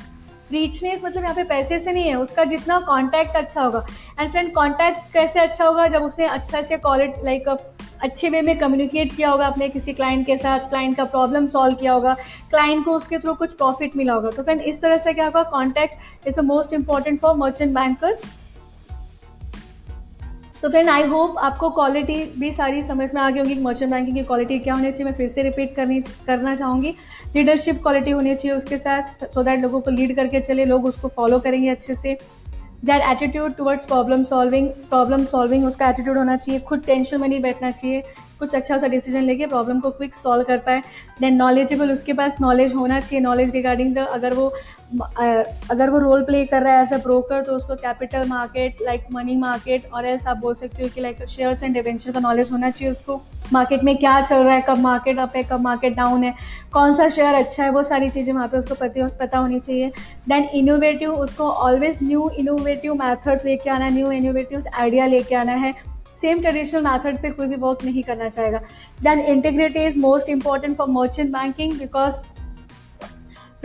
richness 0.52 1.00
मतलब 1.04 1.22
यहाँ 1.22 1.34
पे 1.34 1.42
पैसे 1.44 1.78
से 1.80 1.92
नहीं 1.92 2.08
है, 2.08 2.14
उसका 2.16 2.44
जितना 2.44 2.78
कॉन्टैक्ट 2.80 3.36
अच्छा 3.36 3.62
होगा। 3.62 3.84
एंड 4.20 4.30
फ्रेंड 4.30 4.52
कॉन्टैक्ट 4.54 5.12
कैसे 5.12 5.40
अच्छा 5.40 5.64
होगा? 5.64 5.86
जब 5.88 6.02
उसने 6.02 6.26
अच्छा 6.26 6.62
से 6.62 6.76
कॉलेट 6.78 7.14
लाइक 7.24 7.48
अच्छे 7.48 8.28
वे 8.28 8.40
में 8.42 8.56
कम्युनिकेट 8.58 9.14
किया 9.16 9.30
होगा 9.30 9.46
अपने 9.46 9.68
किसी 9.68 9.92
क्लाइंट 9.92 10.26
के 10.26 10.36
साथ 10.36 10.68
क्लाइंट 10.68 10.96
का 10.96 11.04
प्रॉब्लम 11.06 11.46
सॉल्व 11.46 11.74
किया 11.76 11.92
होगा 11.92 12.14
क्लाइंट 12.50 12.84
को 12.84 12.96
उसके 12.96 13.18
थ्रू 13.18 13.34
कुछ 13.34 13.52
प्रॉफिट 13.54 13.96
मिला 13.96 14.12
होगा। 14.12 14.30
तो 14.30 14.42
फ्रेंड 14.42 14.60
इस 14.62 14.80
तरह 14.82 14.98
से 14.98 15.12
क्या 15.12 15.24
होगा? 15.24 15.42
Contact 15.50 16.26
is 16.28 16.38
a 16.38 16.42
most 16.42 16.72
important 16.72 17.20
for 17.20 17.36
merchant 17.36 17.74
banker 17.74 18.18
तो 20.64 20.68
फ्रेंड 20.70 20.88
आई 20.88 21.02
होप 21.02 21.38
आपको 21.38 21.68
क्वालिटी 21.70 22.14
भी 22.38 22.50
सारी 22.52 22.80
समझ 22.82 23.08
में 23.14 23.20
आ 23.20 23.28
गई 23.30 23.40
होगी 23.40 23.54
मर्चेंट 23.62 23.90
बैंकिंग 23.90 24.16
की 24.16 24.22
क्वालिटी 24.22 24.58
क्या 24.58 24.74
होनी 24.74 24.90
चाहिए। 24.92 25.04
मैं 25.04 25.12
फिर 25.16 25.28
से 25.28 25.42
रिपीट 25.42 25.74
करनी, 25.76 26.00
करना 26.26 26.54
चाहूँगी। 26.56 26.94
लीडरशिप 27.34 27.82
क्वालिटी 27.82 28.10
होनी 28.10 28.34
चाहिए 28.34 28.56
उसके 28.56 28.78
साथ 28.78 29.24
सो 29.24 29.42
दैट 29.42 29.60
लोगों 29.60 29.80
को 29.80 29.90
लीड 29.90 30.16
करके 30.16 30.40
चले, 30.40 30.64
लोग 30.64 30.86
उसको 30.86 31.08
फॉलो 31.08 31.38
करेंगे 31.38 31.68
अच्छे 31.68 31.94
से। 31.94 32.16
That 32.84 33.02
attitude 33.02 33.54
towards 33.56 33.84
problem 33.84 34.22
solving 34.24 34.68
problem 34.88 35.24
solving 35.26 35.66
उसका 35.66 35.88
एटीट्यूड 35.90 36.18
होना 36.18 36.36
चाहिए। 36.36 36.60
खुद 36.60 36.82
टेंशन 36.86 37.20
में 37.20 37.28
नहीं 37.28 37.40
बैठना 37.42 37.70
चाहिए। 37.70 38.02
कुछ 38.38 38.54
अच्छा 38.54 38.76
सा 38.78 38.86
डिसीज़न 38.86 39.22
लेके 39.22 39.46
प्रॉब्लम 39.46 39.80
को 39.80 39.90
क्विक 39.90 40.14
सॉल्व 40.14 40.44
कर 40.44 40.58
पाए। 40.58 40.80
देन 41.20 41.34
नॉलेजेबल 41.34 41.92
उसके 41.92 42.12
पास 42.12 42.36
नॉलेज 42.40 42.74
होना 42.74 43.00
चाहिए। 43.00 43.20
नॉलेज 43.24 43.50
रिगार्डिंग 43.50 43.94
द 43.94 44.06
अगर 44.12 44.34
वो 44.34 44.52
अगर 45.70 45.90
वो 45.90 45.98
रोल 45.98 46.22
प्ले 46.24 46.44
कर 46.46 46.62
रहा 46.62 46.72
है 46.72 46.82
एज 46.82 46.92
अ 46.92 46.96
ब्रोकर 47.02 47.42
तो 47.44 47.52
उसको 47.52 47.74
capital 47.76 48.28
market 48.28 48.82
like 48.82 49.04
money 49.12 49.36
market 49.36 49.88
और 49.92 50.06
ऐसा 50.06 50.30
आप 50.30 50.36
बोल 50.36 50.54
सकते 50.54 50.82
हो 50.82 50.88
कि 50.94 51.00
लाइक 51.00 51.24
शेयर्स 51.28 51.62
एंड 51.62 51.74
डिवेंचर 51.74 52.12
का 52.12 52.20
नॉलेज 52.20 52.52
होना 52.52 52.70
चाहिए 52.70 52.92
उसको। 52.92 53.20
मार्केट 53.52 53.82
में 53.84 53.96
क्या 53.96 54.20
चल 54.20 54.42
रहा 54.42 54.54
है, 54.54 54.60
कब 54.68 54.78
मार्केट 54.78 55.18
अप 55.18 55.32
है, 55.36 55.42
कब 55.42 55.60
मार्केट 55.60 55.96
डाउन 55.96 56.24
है, 56.24 56.34
कौन 56.72 56.94
सा 56.96 57.08
शेयर 57.08 57.34
अच्छा 57.34 57.64
है, 57.64 57.70
वो 57.70 57.82
सारी 57.82 58.10
चीज़ें 58.10 58.32
वहाँ 58.32 58.48
पे 58.48 58.58
उसको 58.58 58.74
पता 58.74 59.08
पता 59.20 59.38
होनी 59.38 59.60
चाहिए। 59.60 59.90
देन 60.28 60.48
इनोवेटिव 60.54 61.12
उसको 61.12 61.48
ऑलवेज 61.48 61.98
न्यू 62.02 62.28
इनोवेटिव 62.38 62.94
मैथड्स 62.94 63.44
लेके 63.44 63.70
आना 63.70 63.88
न्यू 63.88 64.10
इनोवेटिव 64.12 64.62
आइडिया 64.74 65.06
लेके 65.06 65.34
आना 65.34 65.52
है। 65.54 65.72
सेम 66.16 66.40
ट्रेडिशनल 66.40 66.82
मैथड 66.82 67.16
पे 67.22 67.30
कोई 67.30 67.46
भी 67.46 67.56
वर्क 67.56 67.84
नहीं 67.84 68.02
करना 68.02 68.28
चाहेगा। 68.28 68.58
Then 69.02 69.20
integrity 69.20 69.84
is 69.86 69.98
most 69.98 70.28
important 70.28 70.76
for 70.76 70.88
merchant 70.90 71.30
banking 71.32 71.72
because 71.78 72.18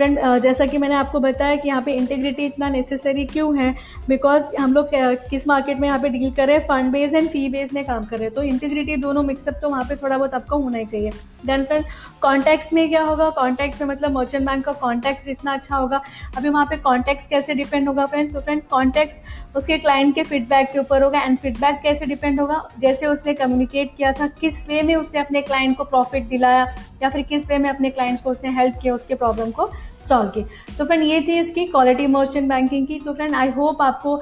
friend 0.00 0.18
जैसा 0.42 0.66
कि 0.66 0.78
मैंने 0.78 0.94
आपको 0.94 1.20
बताया 1.20 1.56
कि 1.56 1.68
यहाँ 1.68 1.82
पे 1.82 1.92
इंटीग्रिटी 1.94 2.44
इतना 2.46 2.68
नेसेसरी 2.68 3.24
क्यों 3.26 3.56
है? 3.58 3.74
बिकॉज़ 4.08 4.44
हम 4.58 4.72
लोग 4.74 4.90
किस 5.30 5.46
मार्केट 5.48 5.78
में 5.78 5.86
यहाँ 5.88 5.98
पे 6.00 6.08
डील 6.08 6.30
कर 6.34 6.46
रहे 6.46 6.56
हैं? 6.56 6.66
Fund 6.66 6.90
base 6.92 7.14
and 7.14 7.28
fee 7.30 7.48
base 7.48 7.72
में 7.74 7.84
काम 7.84 8.04
कर 8.04 8.16
रहे 8.16 8.26
हैं। 8.26 8.34
तो 8.34 8.42
इंटीग्रिटी 8.42 8.96
दोनों 8.96 9.22
मिक्सअप 9.22 9.58
तो 9.62 9.68
वहाँ 9.70 9.82
पे 9.88 9.96
थोड़ा 9.96 10.16
बहुत 10.16 10.34
आपको 10.34 10.58
होना 10.58 10.78
ही 10.78 10.84
चाहिए। 10.84 11.10
देन 11.46 11.64
फ्रेंड 11.64 11.84
कॉन्टैक्ट्स 12.22 12.72
में 12.72 12.88
क्या 12.88 13.02
होगा? 13.02 13.28
कॉन्टैक्ट्स 13.30 13.80
में 13.80 13.88
मतलब 13.88 14.12
मर्चेंट 14.12 14.46
बैंक 14.46 14.64
का 14.64 14.72
कॉन्टैक्ट्स 14.80 15.24
जितना 15.24 15.52
अच्छा 15.54 15.76
होगा। 15.76 16.00
अभी 16.36 16.48
वहाँ 16.48 16.64
पे 16.70 16.76
कॉन्टैक्ट्स 16.78 17.26
कैसे 17.26 17.54
डिपेंड 17.54 17.88
होगा 17.88 18.06
फ्रेंड 18.06 18.32
तो 18.32 18.40
फ्रेंड 18.40 18.62
कॉन्टैक्ट्स 18.70 19.20
उसके 19.56 19.78
क्लाइंट 19.78 20.14
के 20.14 20.22
फीडबैक 20.22 20.72
के 20.72 20.78
ऊपर 20.78 21.02
होगा। 21.02 21.20
एंड 21.20 21.38
फीडबैक 21.38 21.80
कैसे 21.82 22.06
डिपेंड 22.06 22.40
होगा? 22.40 22.62
जैसे 22.78 23.06
उसने 23.06 23.34
कम्युनिकेट 23.34 23.94
किया 23.96 24.12
था, 24.12 24.26
किस 24.40 24.68
वे 24.68 24.82
में 24.82 24.94
उसने 24.96 25.20
अपने 25.20 25.42
क्लाइंट 25.42 25.76
को 25.76 25.84
प्रॉफिट 25.84 26.28
दिलाया? 26.28 26.66
या 27.02 27.08
फिर 27.10 27.22
किस 27.22 27.48
वे 27.50 27.58
में 27.58 27.70
अपने 27.70 27.90
क्लाइंट्स 27.90 28.22
को 28.22 28.30
उसने 28.30 28.50
हेल्प 28.56 28.78
किया 28.82 28.94
उसके 28.94 29.14
प्रॉब्लम 29.14 29.50
को? 29.50 29.70
सॉल्व 30.08 30.30
की। 30.30 30.44
तो 30.78 30.84
फ्रेंड 30.84 31.02
ये 31.02 31.20
थी 31.28 31.38
इसकी 31.40 31.64
क्वालिटी 31.66 32.06
मर्चेंट 32.08 32.48
बैंकिंग 32.48 32.86
की। 32.86 32.98
तो 33.00 33.12
फ्रेंड 33.14 33.34
आई 33.34 33.50
होप 33.50 33.82
आपको 33.82 34.20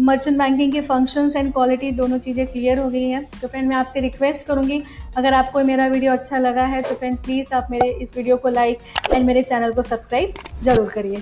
मर्चेंट 0.00 0.38
बैंकिंग 0.38 0.72
के 0.72 0.80
फ़ंक्शंस 0.80 1.36
एंड 1.36 1.52
क्वालिटी 1.52 1.90
दोनों 1.92 2.18
चीज़ें 2.18 2.46
क्लियर 2.46 2.78
हो 2.78 2.88
गई 2.90 3.02
हैं। 3.04 3.24
तो 3.40 3.48
फ्रेंड 3.48 3.68
मैं 3.68 3.76
आपसे 3.76 4.00
रिक्वेस्ट 4.00 4.46
करूँगी, 4.46 4.82
अगर 5.16 5.34
आपको 5.34 5.62
मेरा 5.64 5.86
वीडियो 5.88 6.12
अच्छा 6.12 6.38
लगा 6.38 6.64
है 6.66 6.80
तो 6.82 6.94
फ्रेंड 6.94 7.18
प्लीज़ 7.18 7.54
आप 7.54 7.66
मेरे 7.70 7.90
इस 7.92 8.16
वीडियो 8.16 8.36
को 8.36 8.48
लाइक 8.50 8.78
एंड 9.12 9.26
मेरे 9.26 9.42
चैनल 9.42 9.72
को 9.72 9.82
सब्सक्राइब 9.82 10.32
ज़रूर 10.62 10.88
करिए। 10.88 11.20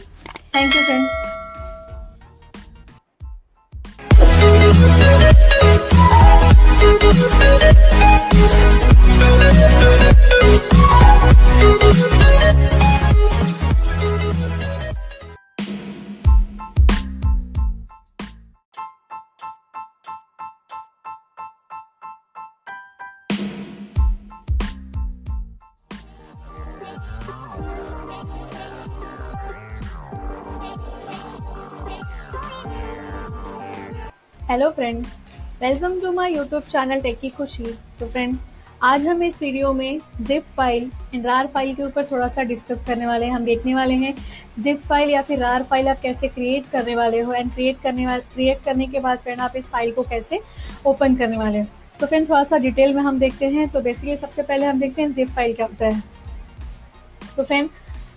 Thank 0.55 0.75
you 0.75 0.83
friend 0.83 1.09
YouTube 36.53 36.71
channel 36.71 37.01
techy 37.01 37.29
Khushi 37.31 37.65
तो 37.99 38.07
फ्रेंड 38.07 38.37
आज 38.83 39.07
हम 39.07 39.23
इस 39.23 39.41
वीडियो 39.41 39.73
में 39.73 40.01
zip 40.21 40.45
file 40.57 40.91
and 41.15 41.27
RAR 41.27 41.47
file 41.47 41.75
के 41.75 41.83
ऊपर 41.83 42.05
थोड़ा 42.05 42.27
सा 42.29 42.43
डिस्कस 42.43 42.83
करने 42.87 43.07
वाले 43.07 43.27
हैं, 43.27 43.33
हम 43.33 43.45
देखने 43.45 43.75
वाले 43.75 43.95
हैं 43.95 44.15
जिप 44.59 44.81
फ़ाइल 44.89 45.11
या 45.11 45.21
फिर 45.23 45.39
रार 45.39 45.63
फ़ाइल 45.63 45.89
आप 45.89 46.01
कैसे 46.03 46.29
क्रिएट 46.29 46.67
करने 46.73 46.97
वाले 46.97 47.21
हो 47.21 47.33
एंड 47.33 47.53
क्रिएट 47.53 47.81
करने 47.83 48.07
वाले 48.07 48.23
क्रिएट 48.35 48.65
करने 48.65 48.87
के 48.87 49.01
बाद 49.01 49.19
फ्रेंड 49.19 49.41
आप 49.41 49.57
इस 49.57 49.67
फ़ाइल 49.67 49.93
को 49.93 50.03
कैसे 50.05 50.41
ओपन 50.87 51.15
करने 51.17 51.37
वाले 51.37 51.59
हो। 51.59 51.67
तो 52.01 52.07
फ्रेंड 52.07 52.29
थोड़ा 52.31 52.43
सा 52.45 52.59
डिटेल 52.59 52.95
में 52.95 53.03
हम 53.03 53.19
देखते 53.19 53.49
हैं 53.49 53.69
तो 53.69 53.81
बेसिकली 53.81 54.17
सबसे 54.17 54.43
पहले 54.43 54.67
हम 54.67 54.81
देखते 54.81 55.03
हैं 55.03 55.13
जिप 55.15 55.29
फ़ाइल 55.29 55.55
क्या 55.55 55.67
होता 55.67 55.87
है। 55.87 56.03
तो 57.37 57.45
फ्रेंड 57.45 57.71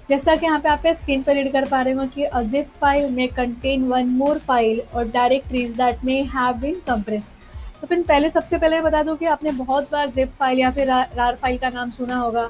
जैसा 0.09 0.35
कि 0.35 0.45
यहाँ 0.45 0.59
पे 0.59 0.69
आप 0.69 0.87
स्क्रीन 0.95 1.23
पर 1.23 1.35
रीड 1.35 1.51
कर 1.53 1.69
पा 1.69 1.81
रहे 1.81 1.93
हो 1.93 2.07
कि 2.15 2.27
जिप 2.49 2.73
फ़ाइल 2.81 3.09
में 3.11 3.27
कंटेन 3.29 3.87
वन 3.87 4.09
मोर 4.17 4.39
फ़ाइल 4.47 4.81
और 4.95 5.07
directories 5.11 5.75
that 5.75 6.03
may 6.05 6.21
have 6.35 6.57
been 6.57 6.81
compress 6.87 7.35
तो 7.83 7.87
फिर 7.87 8.01
पहले 8.07 8.29
सबसे 8.29 8.57
पहले 8.57 8.79
बता 8.81 9.01
दूँ 9.03 9.15
कि 9.17 9.25
आपने 9.25 9.51
बहुत 9.51 9.91
बार 9.91 10.09
जिप 10.09 10.29
फ़ाइल 10.39 10.59
या 10.59 10.69
फिर 10.71 10.87
रार 10.87 11.35
फ़ाइल 11.35 11.57
का 11.57 11.69
नाम 11.69 11.89
सुना 11.91 12.15
होगा। 12.17 12.43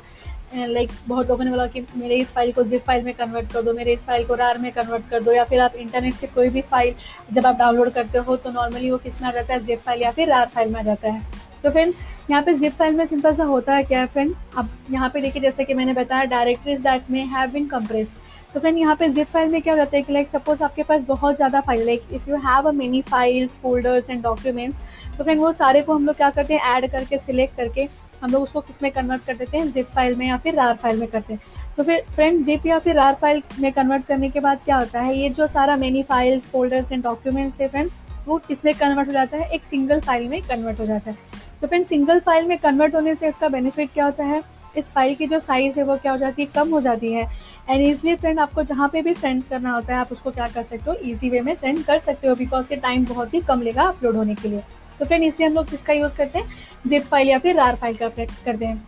लाइक 0.55 0.89
like, 0.89 1.07
बहुत 1.07 1.29
लोगों 1.29 1.43
ने 1.43 1.51
बोला 1.51 1.65
कि 1.67 1.81
मेरे 1.95 2.15
इस 2.15 2.33
फ़ाइल 2.33 2.51
को 2.53 2.63
जिप 2.63 2.81
फ़ाइल 2.81 3.03
में 3.03 3.13
कन्वर्ट 3.13 3.51
कर 3.53 3.61
दो 3.61 3.73
मेरे 3.73 3.93
इस 3.93 4.05
फ़ाइल 4.05 4.25
को 4.25 4.35
रार 4.35 4.57
में 4.57 4.71
कन्वर्ट 4.71 5.09
कर 5.09 5.23
दो 5.23 5.31
या 5.31 5.43
फिर 5.43 5.59
आप 5.61 5.75
इंटरनेट 5.75 6.13
से 6.13 6.27
कोई 6.27 6.49
भी 6.49 6.61
फ़ाइल 6.61 6.93
जब 7.31 7.45
आप 7.45 7.57
डाउनलोड 7.59 7.89
करते 7.93 8.17
हो 8.17 8.35
तो 8.37 8.51
नॉर्मली 8.51 8.91
वो 8.91 8.97
किसमें 8.97 9.27
आ 9.27 9.31
जाता 9.31 9.53
है? 9.53 9.59
जिप 9.59 9.79
फ़ाइल 9.79 10.01
या 10.01 10.11
फिर 10.11 10.29
रार 10.29 10.47
फ़ाइल 10.47 10.71
में 10.73 10.79
आ 10.79 10.83
जाता 10.83 11.11
है। 11.11 11.21
तो 11.63 11.69
फ्रेंड 11.69 11.93
यहाँ 12.31 12.41
पे 12.43 12.53
जिप 12.53 12.73
फ़ाइल 12.73 12.95
में 12.95 13.05
सिंपल 13.05 13.33
सा 13.33 13.43
होता 13.45 13.75
है 13.75 13.83
क्या 13.83 14.05
फ्रेंड 14.05 14.33
अब 14.57 14.69
यहाँ 14.91 15.09
पे 15.09 15.21
देखिए 15.21 15.41
जैसे 15.41 15.63
कि 15.65 15.73
मैंने 15.73 15.93
बताया 15.93 16.23
directories 16.29 16.81
that 16.81 17.09
may 17.11 17.23
have 17.27 17.51
been 17.51 17.67
compress 17.67 18.15
तो 18.53 18.59
फ्रेंड 18.59 18.77
यहाँ 18.77 18.95
पे 18.95 19.07
जिप 19.09 19.27
फ़ाइल 19.27 19.49
में 19.49 19.61
क्या 19.61 19.75
जाता 19.75 19.95
है 19.97 20.01
कि 20.03 20.13
लाइक 20.13 20.27
सपोज़ 20.27 20.63
आपके 20.63 20.83
पास 20.83 21.01
बहुत 21.03 21.35
ज़्यादा 21.35 21.61
file 21.61 21.85
like 21.85 22.01
if 22.13 22.29
you 22.29 22.35
have 22.39 22.67
a 22.69 22.71
many 22.71 23.01
files 23.01 23.57
folders 23.57 24.09
and 24.09 24.21
documents 24.23 24.77
तो 25.17 25.23
फ्रेंड 25.23 25.39
वो 25.39 25.51
सारे 25.51 25.81
को 25.81 25.93
हम 25.93 26.05
लोग 26.05 26.15
क्या 26.15 26.29
करते 26.29 26.53
हैं 26.53 26.75
ऐड 26.75 26.89
करके 26.91 27.17
सिलेक्ट 27.17 27.55
करके, 27.57 27.87
हम 28.21 28.31
लोग 28.31 28.43
उसको 28.43 28.61
किसमें 28.61 28.91
कन्वर्ट 28.91 29.25
कर 29.25 29.35
देते 29.35 29.57
हैं? 29.57 29.71
जिप 29.71 29.87
फ़ाइल 29.95 30.15
में 30.15 30.25
या 30.27 30.37
फिर 30.37 30.55
रार 30.55 30.75
फ़ाइल 30.75 30.99
में 30.99 31.07
करते 31.09 31.33
हैं। 31.33 31.41
तो 31.77 31.83
फिर 31.83 32.03
फ्रेंड 32.15 32.43
जिप 32.43 32.65
या 32.65 32.79
फिर 32.79 32.95
रार 32.95 33.15
फ़ाइल 33.15 33.41
में 33.59 33.71
कन्वर्ट 33.73 34.05
करने 34.05 34.29
के 34.29 34.39
बाद 34.39 34.63
क्या 34.63 34.77
होता 34.77 35.01
है, 35.01 35.17
ये 35.17 35.29
जो 35.29 35.47
सारा 35.47 35.75
many 35.77 36.03
files 36.03 36.49
folders 36.49 36.91
and 36.91 37.03
documents 37.03 37.61
है 37.61 37.67
फ्रेंड 37.67 37.89
वो 38.27 38.37
किसमें 38.47 38.73
कन्वर्ट 38.75 39.07
हो 39.07 39.13
जाता 39.13 39.37
है? 39.37 39.49
एक 39.49 39.63
सिंगल 39.63 39.99
फ़ाइल 39.99 40.27
में 40.29 40.41
कन्वर्ट 40.43 40.79
हो 40.79 40.85
जाता 40.85 41.11
है। 41.11 41.17
तो 41.61 41.67
फ्रेंड 41.67 41.85
सिंगल 41.85 42.19
फ़ाइल 42.19 42.47
में 42.47 42.57
कन्वर्ट 42.57 42.95
होने 42.95 43.15
से 43.15 43.27
इसका 43.27 43.49
बेनिफिट 43.49 43.89
क्या 43.93 44.05
होता 44.05 44.23
है? 44.23 44.41
इस 44.77 44.91
फ़ाइल 44.93 45.15
की 45.15 45.27
जो 45.27 45.39
साइज़ 45.39 45.79
है, 45.79 45.85
वो 45.85 45.95
क्या 45.95 46.11
हो 46.11 46.17
जाती 46.17 46.41
है? 46.41 46.47
कम 46.55 46.69
हो 46.69 46.81
जाती 46.81 47.11
है। 47.13 47.27
एंड 47.69 47.81
ईजिली 47.81 48.15
फ्रेंड 48.15 48.39
आपको 48.39 48.63
जहाँ 48.63 48.89
पे 48.89 49.01
भी 49.01 49.13
सेंड 49.13 49.43
करना 49.43 49.73
होता 49.73 49.93
है, 49.93 49.99
आप 49.99 50.11
उसको 50.11 50.31
क्या 50.31 50.45
कर 50.45 50.63
सकते 50.63 50.91
हो? 50.91 50.97
ईजी 51.03 51.29
वे 51.29 51.41
में 51.41 51.53
सेंड 51.55 51.83
कर 51.85 51.97
सकते 51.97 52.27
हो 52.27 52.35
बिकॉज़ 52.35 52.73
ये 52.73 52.79
टाइम 52.79 53.05
बहुत 53.05 53.33
ही 53.33 53.41
कम 53.41 53.61
लेगा 53.61 53.83
अपलोड 53.83 54.15
होने 54.15 54.35
के 54.35 54.49
लिए। 54.49 54.63
तो 54.99 55.05
फ्रेंड 55.05 55.23
इसलिए 55.23 55.47
हम 55.47 55.53
लोग 55.53 55.69
किसका 55.69 55.93
यूज़ 55.93 56.15
करते 56.15 56.39
हैं? 56.39 56.49
जिप 56.87 57.03
फ़ाइल 57.03 57.27
या 57.27 57.37
फिर 57.39 57.55
रार 57.55 57.75
फ़ाइल 57.75 57.95
का 57.95 58.09
करते 58.09 58.65
हैं। 58.65 58.81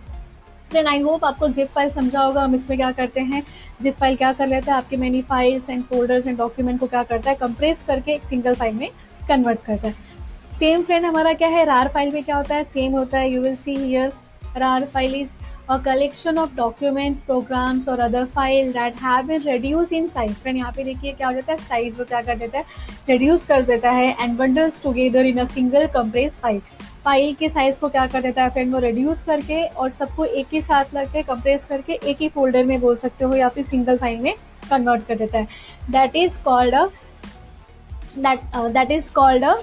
फ्रेंड 0.70 0.88
आई 0.88 1.00
होप 1.00 1.26
आपको 1.26 1.48
जिप 1.48 1.68
फ़ाइल 1.68 1.90
समझा 1.90 2.20
होगा, 2.20 2.42
हम 2.42 2.56
इसमें 2.56 2.78
क्या 2.78 2.92
करते 2.92 3.22
हैं? 3.22 3.44
जिप 3.82 3.96
फ़ाइल 3.96 4.16
क्या 4.16 4.32
कर 4.34 4.48
लेता 4.48 4.72
है? 4.72 4.78
आपके 4.78 4.98
many 4.98 5.22
files 5.22 5.70
and 5.70 5.84
folders 5.84 6.28
and 6.28 6.38
document 6.38 6.80
को 6.80 6.88
क्या 6.88 7.04
करता 7.04 7.30
है? 7.30 7.36
कंप्रेस 7.36 7.84
करके 7.84 8.12
एक 8.12 8.24
सिंगल 8.24 8.56
फ़ाइल 8.56 8.76
में 8.76 8.90
कन्वर्ट 9.28 9.64
करता 9.66 9.88
है। 9.88 9.94
सेम 10.60 10.84
फ्रेंड 10.84 11.06
हमारा 11.06 11.34
क्या 11.34 11.48
है? 11.48 11.66
रार 11.66 11.88
फ़ाइल 11.88 12.12
में 12.14 12.24
क्या 12.24 12.36
होता 12.36 12.56
है? 12.56 12.64
सेम 12.64 12.92
होता 12.92 13.18
है। 13.18 13.32
You 13.32 13.42
will 13.42 13.56
see 13.56 13.76
here 13.76 14.14
RAR 14.58 14.86
file 14.86 15.16
is 15.16 15.32
a 15.70 15.78
collection 15.78 16.38
of 16.38 16.56
documents 16.56 17.22
programs 17.24 17.88
और 17.90 18.00
other 18.00 18.26
file 18.26 18.72
that 18.74 19.02
have 19.02 19.26
been 19.28 19.42
reduced 19.42 19.94
in 19.94 20.08
size 20.08 20.34
friend 20.34 20.58
यहाँ 20.58 20.72
पे 20.72 20.84
देखिए 20.84 21.12
क्या 21.12 21.28
हो 21.28 21.34
जाता 21.34 21.52
है? 21.52 21.58
साइज़ 21.60 21.98
वो 21.98 22.06
क्या 22.06 22.22
कर 22.22 22.38
देता 22.38 22.58
है? 22.58 22.66
रिड्यूस 23.10 23.46
कर 23.46 23.62
देता 23.62 23.92
है 23.92 24.16
and 24.22 24.38
bundles 24.38 24.82
together 24.84 25.26
in 25.26 25.38
a 25.38 25.46
single 25.46 25.86
compress 25.94 26.40
file 26.40 26.60
file 27.06 27.34
के 27.40 27.50
साइज़ 27.50 27.80
को 27.80 27.90
क्या 27.90 28.06
कर 28.08 28.22
देता 28.22 28.44
है 28.44 28.50
फ्रेंड 28.50 28.74
वो 28.74 28.80
रिड्यूस 28.80 29.24
करके 29.24 29.64
और 29.66 29.90
सबको 29.92 30.26
एक 30.26 30.54
ही 30.54 30.62
साथ 30.62 30.94
लग 30.96 31.12
के 31.14 31.22
कंप्रेस 31.24 31.66
करके 31.66 31.94
एक 32.04 32.22
ही 32.22 32.30
फोल्डर 32.30 32.66
में 32.66 32.80
बोल 32.82 32.96
सकते 32.98 33.26
हो 33.26 33.36
या 33.36 33.50
फिर 33.50 33.66
सिंगल 33.66 33.98
फ़ाइल 33.98 34.20
में 34.20 34.34
कन्वर्ट 34.70 35.06
कर 35.08 35.18
देता 35.18 35.38
है. 35.38 35.48
That 35.92 36.16
is 36.16 36.38
called 36.44 36.76
a 36.76 36.86
that 38.18 38.40
that 38.56 38.92
is 38.92 39.12
called 39.14 39.44
a 39.44 39.54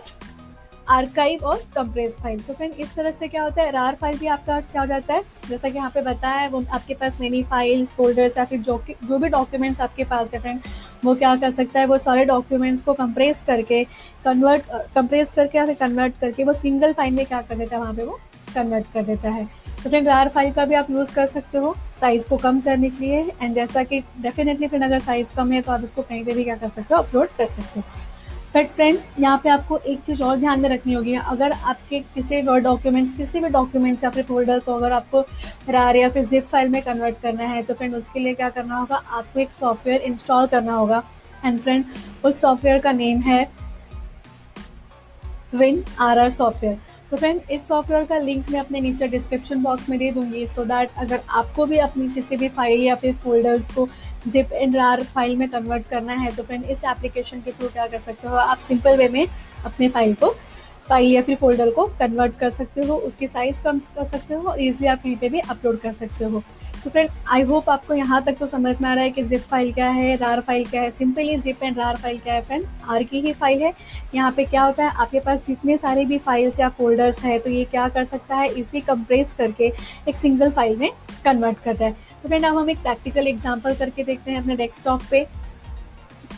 archive 0.88 1.44
और 1.44 1.56
कंप्रेस 1.74 2.18
फ़ाइल 2.20 2.40
तो 2.40 2.54
फ्रेंड 2.54 2.72
इस 2.80 2.94
तरह 2.94 3.10
से 3.10 3.28
क्या 3.28 3.42
होता 3.42 3.62
है? 3.62 3.70
रार 3.70 3.94
फ़ाइल 3.94 4.18
भी 4.18 4.26
आपका 4.26 4.58
क्या 4.62 4.80
हो 4.80 4.86
जाता 4.86 5.14
है? 5.14 5.22
जैसा 5.48 5.68
कि 5.68 5.76
यहाँ 5.76 5.90
पे 5.90 6.02
बताया 6.02 6.40
है, 6.40 6.48
वो 6.48 6.64
आपके 6.72 6.94
पास 6.94 7.20
मेनी 7.20 7.42
फाइल्स 7.42 7.92
फोल्डर्स 7.94 8.36
या 8.38 8.44
फिर 8.44 8.60
जो 8.60 8.82
जो 9.04 9.18
भी 9.18 9.28
डॉक्यूमेंट्स 9.28 9.80
आपके 9.80 10.04
पास 10.04 10.34
है 10.34 10.40
फ्रेंड 10.40 10.60
वो 11.04 11.14
क्या 11.14 11.34
कर 11.36 11.50
सकता 11.50 11.80
है? 11.80 11.86
वो 11.86 11.98
सारे 12.00 12.24
डॉक्यूमेंट्स 12.24 12.82
को 12.82 12.92
कंप्रेस 12.94 13.42
करके 13.42 13.82
कन्वर्ट 14.24 14.62
कंप्रेस 14.94 15.32
करके 15.32 15.58
या 15.58 15.66
फिर 15.66 15.74
कन्वर्ट 15.76 16.20
करके 16.20 16.44
वो 16.44 16.52
सिंगल 16.54 16.92
फ़ाइल 16.92 17.14
में 17.14 17.24
क्या 17.26 17.40
कर 17.40 17.56
देता 17.56 17.76
है? 17.76 17.82
वहाँ 17.82 17.94
पर 17.94 18.04
वो 18.04 18.18
कन्वर्ट 18.54 18.92
कर 18.94 19.02
देता 19.02 19.30
है। 19.30 19.44
तो 19.82 19.90
फ्रेंड 19.90 20.08
रार 20.08 20.28
फ़ाइल 20.28 20.52
का 20.52 20.64
भी 20.64 20.74
आप 20.74 20.90
यूज़ 20.90 21.12
कर 21.14 21.26
सकते 21.26 21.58
हो 21.58 21.74
साइज़ 22.00 22.28
को 22.28 22.36
कम 22.38 22.60
करने 22.60 22.90
के 22.90 23.04
लिए। 23.04 23.20
एंड 23.42 23.54
जैसा 23.54 23.82
कि 23.84 24.00
डेफिनेटली 24.20 24.66
फ्रेंड 24.68 24.84
अगर 24.84 24.98
साइज़ 25.00 25.34
कम 25.36 25.52
है 25.52 25.62
तो 25.62 25.72
आप 25.72 25.84
इसको 25.84 26.02
कहीं 26.02 26.24
पर 26.24 26.34
भी 26.34 26.44
क्या 26.44 26.56
कर 26.56 26.68
सकते 26.68 26.94
हो? 26.94 27.02
अपलोड 27.02 27.28
कर 27.38 27.46
सकते 27.48 27.80
हो। 27.80 27.84
बट 28.54 28.66
फ्रेंड 28.68 28.98
यहाँ 29.20 29.40
पे 29.44 29.48
आपको 29.50 29.76
एक 29.78 30.00
चीज़ 30.06 30.22
और 30.22 30.36
ध्यान 30.36 30.60
में 30.60 30.68
रखनी 30.68 30.92
होगी। 30.92 31.14
अगर 31.14 31.52
आपके 31.52 32.00
किसी 32.14 32.40
भी 32.42 32.60
डॉक्यूमेंट्स 32.60 33.16
किसी 33.16 33.40
भी 33.40 33.48
डॉक्यूमेंट्स 33.50 34.04
या 34.04 34.10
फिर 34.10 34.24
फोल्डर 34.24 34.58
को 34.58 34.74
अगर 34.74 34.92
आपको 34.92 35.20
रार 35.68 35.96
या 35.96 36.08
फिर 36.08 36.24
जिप 36.26 36.46
फ़ाइल 36.46 36.68
में 36.68 36.80
कन्वर्ट 36.82 37.20
करना 37.22 37.44
है 37.44 37.62
तो 37.62 37.74
फ्रेंड 37.74 37.94
उसके 37.94 38.20
लिए 38.20 38.34
क्या 38.34 38.50
करना 38.50 38.76
होगा? 38.76 38.96
आपको 38.96 39.40
एक 39.40 39.50
सॉफ्टवेयर 39.60 40.00
इंस्टॉल 40.02 40.46
करना 40.46 40.74
होगा। 40.74 41.02
एंड 41.44 41.60
फ्रेंड 41.60 41.84
उस 42.24 42.40
सॉफ्टवेयर 42.40 42.78
का 42.78 42.92
नेम 42.92 43.20
है 43.20 43.42
विन 45.54 45.82
आर 46.00 46.18
आर 46.18 46.30
सॉफ्टवेयर 46.30 46.78
तो 47.12 47.16
फ्रेंड 47.18 47.40
इस 47.52 47.66
सॉफ्टवेयर 47.68 48.04
का 48.04 48.18
लिंक 48.18 48.50
मैं 48.50 48.60
अपने 48.60 48.80
नीचे 48.80 49.06
डिस्क्रिप्शन 49.08 49.62
बॉक्स 49.62 49.88
में 49.88 49.98
दे 49.98 50.10
दूँगी 50.10 50.46
सो 50.46 50.60
so 50.62 50.66
दैट 50.68 50.90
अगर 50.98 51.20
आपको 51.30 51.66
भी 51.66 51.78
अपनी 51.78 52.08
किसी 52.08 52.36
भी 52.36 52.48
फ़ाइल 52.48 52.82
या 52.82 52.94
फिर 52.94 53.14
फोल्डर्स 53.24 53.68
को 53.74 53.86
जिप 54.28 54.52
एंड 54.52 54.76
रार 54.76 55.02
फ़ाइल 55.04 55.36
में 55.36 55.48
कन्वर्ट 55.48 55.86
करना 55.88 56.12
है 56.12 56.30
तो 56.36 56.42
फ्रेंड 56.42 56.64
इस 56.64 56.84
एप्लीकेशन 56.84 57.40
के 57.40 57.52
थ्रू 57.52 57.68
क्या 57.68 57.86
कर 57.86 57.98
सकते 57.98 58.28
हो? 58.28 58.36
आप 58.36 58.58
सिंपल 58.68 58.96
वे 58.96 59.08
में 59.08 59.26
अपने 59.64 59.88
फ़ाइल 59.88 60.14
को 60.14 60.30
फ़ाइल 60.88 61.12
या 61.12 61.22
फिर 61.22 61.36
फोल्डर 61.36 61.70
को 61.70 61.86
कन्वर्ट 61.98 62.38
कर 62.38 62.50
सकते 62.50 62.86
हो, 62.86 62.96
उसकी 62.96 63.28
साइज़ 63.28 63.62
कम 63.64 63.78
कर 63.96 64.04
सकते 64.04 64.34
हो, 64.34 64.48
और 64.50 64.62
ईजिली 64.62 64.88
आप 64.88 65.02
कहीं 65.02 65.16
पर 65.16 65.28
भी 65.28 65.40
अपलोड 65.40 65.78
कर 65.80 65.92
सकते 65.92 66.24
हो। 66.24 66.42
तो 66.84 66.90
फ्रेंड 66.90 67.08
आई 67.28 67.42
होप 67.42 67.68
आपको 67.70 67.94
यहाँ 67.94 68.22
तक 68.24 68.36
तो 68.38 68.46
समझ 68.46 68.80
में 68.80 68.88
आ 68.88 68.92
रहा 68.94 69.04
है 69.04 69.10
कि 69.10 69.22
जिप 69.22 69.40
फ़ाइल 69.40 69.72
क्या 69.72 69.88
है 69.88 70.14
रार 70.16 70.40
फ़ाइल 70.40 70.64
क्या 70.66 70.82
है। 70.82 70.90
Simply 70.90 71.36
zip 71.38 71.62
and 71.62 71.78
RAR 71.78 71.96
file 71.96 72.18
क्या 72.18 72.34
है 72.34 72.42
फ्रेंड 72.42 72.64
आर 72.84 73.02
की 73.02 73.20
ही 73.20 73.32
फ़ाइल 73.32 73.62
है। 73.62 73.72
यहाँ 74.14 74.30
पे 74.32 74.44
क्या 74.44 74.62
होता 74.62 74.84
है, 74.84 74.90
आपके 74.92 75.20
पास 75.20 75.44
जितने 75.46 75.76
सारे 75.76 76.04
भी 76.04 76.18
फाइल्स 76.20 76.60
या 76.60 76.68
फोल्डर्स 76.70 77.22
हैं 77.24 77.38
तो 77.40 77.50
ये 77.50 77.64
क्या 77.66 77.86
कर 77.88 78.04
सकता 78.04 78.36
है 78.36 78.48
इसलिए 78.48 78.80
कंप्रेस 78.82 79.32
करके 79.32 79.72
एक 80.08 80.16
सिंगल 80.16 80.50
फ़ाइल 80.50 80.76
में 80.76 80.90
कन्वर्ट 81.24 81.58
करता 81.64 81.84
है। 81.84 81.92
तो 82.22 82.28
फ्रेंड 82.28 82.44
अब 82.44 82.56
हम 82.56 82.70
एक 82.70 82.78
प्रैक्टिकल 82.82 83.26
एग्ज़ाम्पल 83.28 83.74
करके 83.74 84.04
देखते 84.04 84.30
हैं 84.30 84.40
अपने 84.40 84.56
डेस्कटॉप 84.56 85.02
पे। 85.10 85.26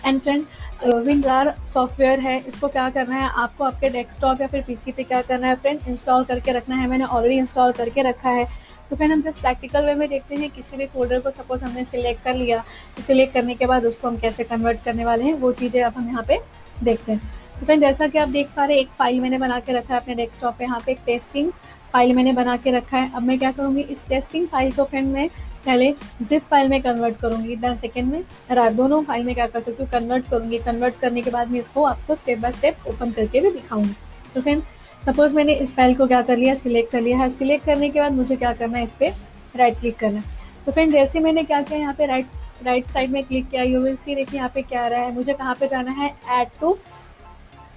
एंड 0.05 0.21
फ्रेंड 0.21 0.45
विंडार 0.85 1.55
सॉफ्टवेयर 1.67 2.21
है, 2.21 2.39
इसको 2.39 2.69
क्या 2.69 2.89
करना 2.91 3.17
है, 3.17 3.29
आपको 3.33 3.65
आपके 3.65 3.89
डेस्कटॉप 3.91 4.41
या 4.41 4.47
फिर 4.47 4.63
पीसी 4.63 4.93
पे 4.93 5.03
क्या 5.03 5.21
करना 5.23 5.47
है 5.47 5.55
फ्रेंड 5.57 5.89
इंस्टॉल 5.89 6.25
करके 6.25 6.53
रखना 6.53 6.77
है। 6.77 6.87
मैंने 6.89 7.05
ऑलरेडी 7.07 7.37
इंस्टॉल 7.37 7.73
करके 7.73 8.03
रखा 8.03 8.31
है। 8.31 8.47
तो 8.91 8.97
फ्रेंड 8.97 9.13
हम 9.13 9.23
जस्ट 9.23 9.41
प्रैक्टिकल 9.41 9.87
वे 9.87 9.95
में 9.95 10.09
देखते 10.09 10.35
हैं 10.35 10.51
किसी 10.51 10.77
भी 10.77 10.87
फोल्डर 10.87 11.21
को 11.21 11.31
सपोज़ 11.33 11.65
हमने 11.65 11.85
सिलेक्ट 11.85 12.23
कर 12.25 12.35
लिया 12.35 12.59
तो 12.97 13.03
सिलेक्ट 13.03 13.35
करने 13.35 13.55
के 13.55 13.67
बाद 13.67 13.85
उसको 13.87 14.09
हम 14.09 14.17
कैसे 14.17 14.45
कन्वर्ट 14.45 14.83
करने 14.85 15.05
वाले 15.05 15.25
हैं, 15.25 15.35
वो 15.35 15.53
चीज़ें 15.53 15.83
अब 15.83 15.95
हम 15.97 16.09
यहाँ 16.09 16.25
पे 16.29 16.39
देखते 16.83 17.13
हैं। 17.13 17.21
तो 17.55 17.67
फ्रेंड 17.67 17.81
जैसा 17.81 18.07
कि 18.07 18.19
आप 18.19 18.29
देख 18.31 18.49
पा 18.57 18.65
रहे 18.65 18.79
एक 18.79 18.89
फ़ाइल 18.99 19.21
मैंने 19.21 19.39
बना 19.39 19.59
के 19.61 19.73
रखा 19.73 19.95
है 19.95 20.01
अपने 20.01 20.15
डेस्कटॉप 20.15 20.55
पे, 20.59 20.65
यहाँ 20.65 20.81
पे 20.87 20.93
एक 20.93 20.99
टेस्टिंग 21.07 21.51
फ़ाइल 21.93 22.15
मैंने 22.17 22.33
बना 22.33 22.57
के 22.57 22.71
रखा 22.73 22.99
है। 22.99 23.11
अब 23.15 23.23
मैं 23.23 23.39
क्या 23.39 23.51
करूँगी, 23.53 23.81
इस 23.83 24.07
टेस्टिंग 24.09 24.47
फ़ाइल 24.49 24.73
को 24.73 24.85
फ्रेंड 24.85 25.13
मैं 25.13 25.29
पहले 25.67 25.91
जिप 26.23 26.43
फ़ाइल 26.43 26.69
में 26.69 26.81
कन्वर्ट 26.83 27.17
करूँगी 27.19 27.57
दस 27.57 27.81
सेकेंड 27.81 28.13
में 28.13 28.23
और 28.51 28.71
दोनों 28.73 29.03
फ़ाइल 29.03 29.25
में 29.27 29.35
क्या 29.35 29.47
कर 29.47 29.61
सकती 29.61 29.83
हूँ 29.83 29.91
कन्वर्ट 29.91 30.29
करूँगी। 30.31 30.59
कन्वर्ट 30.61 30.99
करने 31.01 31.23
के 31.23 31.31
बाद 31.31 31.51
मैं 31.51 31.61
इसको 31.61 31.85
आपको 31.85 32.15
स्टेप 32.15 32.39
बाय 32.39 32.53
स्टेप 32.53 32.87
ओपन 32.89 33.11
करके 33.11 33.41
भी 33.41 33.51
दिखाऊँगी। 33.51 33.95
तो 34.35 34.41
फ्रेंड 34.41 34.63
सपोज़ 35.07 35.33
मैंने 35.35 35.55
इस 35.55 35.75
फ़ाइल 35.77 35.95
को 35.95 36.07
क्या 36.07 36.21
कर 36.23 36.37
लिया? 36.37 36.55
सिलेक्ट 36.57 36.91
कर 36.93 37.01
लिया। 37.01 37.19
है 37.19 37.29
सिलेक्ट 37.31 37.65
करने 37.67 37.89
के 37.91 38.01
बाद 38.01 38.13
मुझे 38.13 38.37
क्या 38.37 38.53
करना 38.53 38.79
है? 38.79 38.85
इस 38.85 38.93
पर 39.01 39.59
राइट 39.59 39.79
क्लिक 39.81 39.97
करना 39.99 40.19
है। 40.19 40.33
तो 40.67 40.73
फ्रेंड 40.73 40.93
जैसे 40.93 41.21
मैंने 41.21 41.43
क्या 41.45 41.61
किया, 41.63 41.79
यहाँ 41.79 41.95
पे 41.95 42.07
राइट 42.07 42.27
राइट 42.65 42.87
साइड 42.91 43.11
में 43.11 43.23
क्लिक 43.25 43.49
किया 43.51 43.63
यू 43.63 43.81
विल 43.81 43.97
सी 43.97 44.15
देखिए 44.15 44.39
यहाँ 44.39 44.51
पे 44.55 44.63
क्या 44.63 44.85
आ 44.85 44.87
रहा 44.87 45.01
है। 45.01 45.15
मुझे 45.15 45.33
कहाँ 45.33 45.55
पे 45.55 45.69
जाना 45.69 45.91
है? 45.93 46.15
ऐड 46.31 46.49
टू 46.61 46.77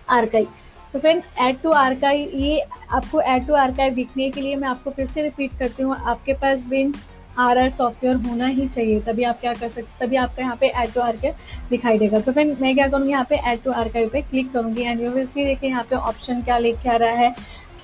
आर्काइव 0.09 0.47
तो 0.93 0.99
फ्रेंड 0.99 1.21
ऐड 1.39 1.57
टू 1.61 1.71
आर्काइव 1.71 2.29
ये 2.35 2.59
आपको 2.91 3.21
ऐड 3.21 3.47
टू 3.47 3.53
आर्काइव 3.55 3.93
दिखने 3.93 4.29
के 4.29 4.41
लिए 4.41 4.55
मैं 4.55 4.67
आपको 4.67 4.91
फिर 4.91 5.07
से 5.07 5.21
रिपीट 5.21 5.57
करती 5.59 5.83
हूँ। 5.83 5.95
आपके 5.95 6.33
पास 6.33 6.61
बिन 6.69 6.93
आर 7.39 7.57
आर 7.57 7.69
सॉफ्टवेयर 7.69 8.15
होना 8.17 8.47
ही 8.47 8.67
चाहिए, 8.67 8.99
तभी 9.01 9.23
आप 9.23 9.39
क्या 9.39 9.53
कर 9.53 9.69
सकते 9.69 10.05
तभी 10.05 10.15
आपका 10.17 10.43
यहाँ 10.43 10.55
पे 10.61 10.67
ऐड 10.67 10.93
टू 10.93 11.01
आर्काइव 11.01 11.35
दिखाई 11.69 11.97
देगा। 11.99 12.19
तो 12.19 12.31
फिर 12.31 12.55
मैं 12.61 12.73
क्या 12.75 12.87
करूँगी, 12.87 13.11
यहाँ 13.11 13.25
पे 13.29 13.35
ऐड 13.35 13.63
टू 13.63 13.71
आर्काइव 13.73 14.09
पे 14.13 14.21
क्लिक 14.23 14.51
करूँगी 14.53 14.83
एंड 14.83 15.01
यू 15.01 15.11
विल 15.11 15.27
सी 15.27 15.45
देखिए 15.45 15.69
यहाँ 15.69 15.83
पे 15.89 15.95
ऑप्शन 15.95 16.41
क्या 16.41 16.57
लेके 16.57 16.89
आ 16.89 16.95
रहा 16.95 17.11
है 17.15 17.33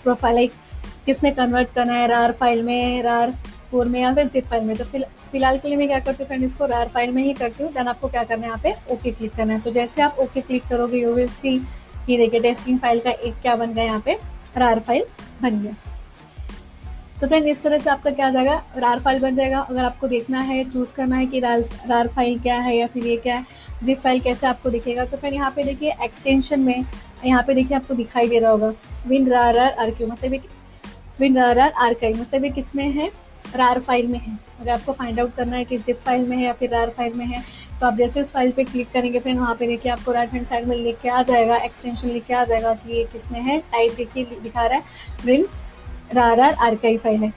प्रोफ़ाइल 0.04 0.36
लाइक 0.36 0.52
किसमें 1.06 1.34
कन्वर्ट 1.36 1.74
करना 1.76 1.94
है 1.94 2.08
रार 2.08 2.32
फ़ाइल 2.34 2.64
में 2.64 3.02
रार 3.04 3.32
फोर 3.72 3.88
में 3.88 4.00
या 4.02 4.14
फिर 4.14 4.28
जिप 4.28 4.46
फ़ाइल 4.48 4.64
में। 4.64 4.76
तो 4.78 4.84
फ़िलहाल 4.84 5.58
के 5.58 5.68
लिए 5.68 5.78
मैं 5.78 5.88
क्या 5.88 6.00
करती 6.00 6.24
हूँ 6.24 6.28
फ्रेंड 6.28 6.44
इसको 6.44 6.66
रार 6.66 6.88
फ़ाइल 6.90 7.12
में 7.12 7.24
ही 7.24 7.34
करती 7.34 7.64
हूँ 7.64 7.72
देन 7.74 7.88
आपको 7.88 8.08
क्या 8.08 8.24
करना 8.24 8.42
है, 8.42 8.48
यहाँ 8.48 8.60
पे 8.64 8.94
ओके 8.94 9.12
क्लिक 9.12 9.36
करना 9.36 9.54
है। 9.54 9.60
तो 9.62 9.72
जैसे 9.72 10.02
आप 10.02 10.18
ओके 10.20 10.42
क्लिक 10.42 10.68
करोगे 10.70 11.02
यू 11.02 11.14
विल 11.14 11.28
सी 11.30 11.56
ये 12.10 12.18
देखिए 12.18 12.40
टेस्टिंग 12.42 12.80
फ़ाइल 12.80 13.00
का 13.00 13.12
एक 13.12 13.34
क्या 13.42 13.56
बन 13.56 13.74
गया, 13.74 13.84
यहाँ 13.86 14.02
पे 14.06 14.18
रार 14.58 14.80
फ़ाइल 14.80 15.06
बन 15.42 15.62
गया। 15.62 15.93
तो 17.24 17.28
फ्रेंड 17.28 17.46
इस 17.48 17.62
तरह 17.64 17.78
से 17.78 17.90
आपका 17.90 18.12
क्या 18.12 18.28
आ 18.28 18.30
जाएगा? 18.30 18.54
रार 18.78 19.00
फ़ाइल 19.00 19.20
बन 19.22 19.36
जाएगा। 19.36 19.60
अगर 19.60 19.84
आपको 19.84 20.08
देखना 20.08 20.40
है 20.40 20.64
चूज़ 20.72 20.92
करना 20.94 21.16
है 21.18 21.26
कि 21.26 21.40
रार 21.40 21.60
रार 21.88 22.08
फ़ाइल 22.08 22.40
क्या 22.40 22.56
है 22.62 22.76
या 22.78 22.88
फिर 22.88 23.06
ये 23.08 23.16
क्या 23.18 23.36
है 23.36 23.46
जिप 23.84 24.00
फ़ाइल 24.00 24.20
कैसे 24.22 24.48
आपको 24.48 24.70
दिखेगा? 24.70 25.06
तो 25.06 25.18
फ्रेंड 25.18 25.36
यहाँ 25.36 25.52
पे 25.52 25.64
देखिए 25.64 25.94
एक्सटेंशन 26.04 26.60
में, 26.60 26.86
यहाँ 27.26 27.44
पे 27.44 27.54
देखिए 27.54 27.78
आपको 27.78 27.94
दिखाई 27.94 28.28
दे 28.28 28.40
रहा 28.40 28.52
होगा। 28.52 28.74
विन 29.08 29.30
रार 29.30 29.58
आर 29.58 29.72
आर 29.74 29.92
क्यू 29.92 30.08
मतलब 30.08 30.40
विन 31.20 31.38
रार 31.38 31.60
आर 31.60 31.72
आर 31.78 31.94
कई 31.94 32.14
मतलब 32.14 32.46
ये 32.46 32.52
किसमें 32.52 32.90
है? 32.92 33.10
रार 33.56 33.80
फ़ाइल 33.80 34.08
में 34.08 34.20
है। 34.20 34.38
अगर 34.62 34.72
आपको 34.72 34.94
फाइंड 34.94 35.20
आउट 35.20 35.36
करना 35.36 35.56
है 35.56 35.66
कि 35.66 35.78
जिप 35.78 36.02
फ़ाइल 36.06 36.28
में 36.28 36.38
है 36.38 36.44
या 36.44 36.54
फिर 36.54 36.70
रार 36.72 36.90
फ़ाइल 36.90 37.14
में 37.14 37.26
है 37.26 37.44
तो 37.80 37.88
आप 37.88 37.96
जैसे 37.98 38.22
उस 38.22 38.32
फ़ाइल 38.34 38.52
पे 38.52 38.64
क्लिक 38.64 38.92
करेंगे 38.92 39.20
फिर 39.20 39.36
वहाँ 39.36 39.56
पे 39.56 39.68
देखिए 39.68 39.92
आपको 39.92 40.12
राइट 40.12 40.34
हैंड 40.34 40.46
साइड 40.46 40.68
में 40.68 40.78
लिख 40.78 41.02
के 41.02 41.10
आ 41.10 41.22
जाएगा 41.24 41.58
एक्सटेंशन 41.58 42.08
लिख 42.10 42.26
के 42.26 42.34
आ 42.34 42.44
जाएगा 42.46 42.74
कि 42.76 42.94
ये 42.94 43.04
किसमें 43.14 43.42
है। 43.42 43.60
टाइप 43.62 43.96
देखिए, 43.98 44.24
दिखा 44.44 44.66
रहा 44.66 44.78
है। 44.78 44.84
विन 45.26 45.48
रार 46.14 46.40
आर 46.40 46.54
आरकाई 46.62 46.98
फ़ाइल 46.98 47.24
है। 47.24 47.32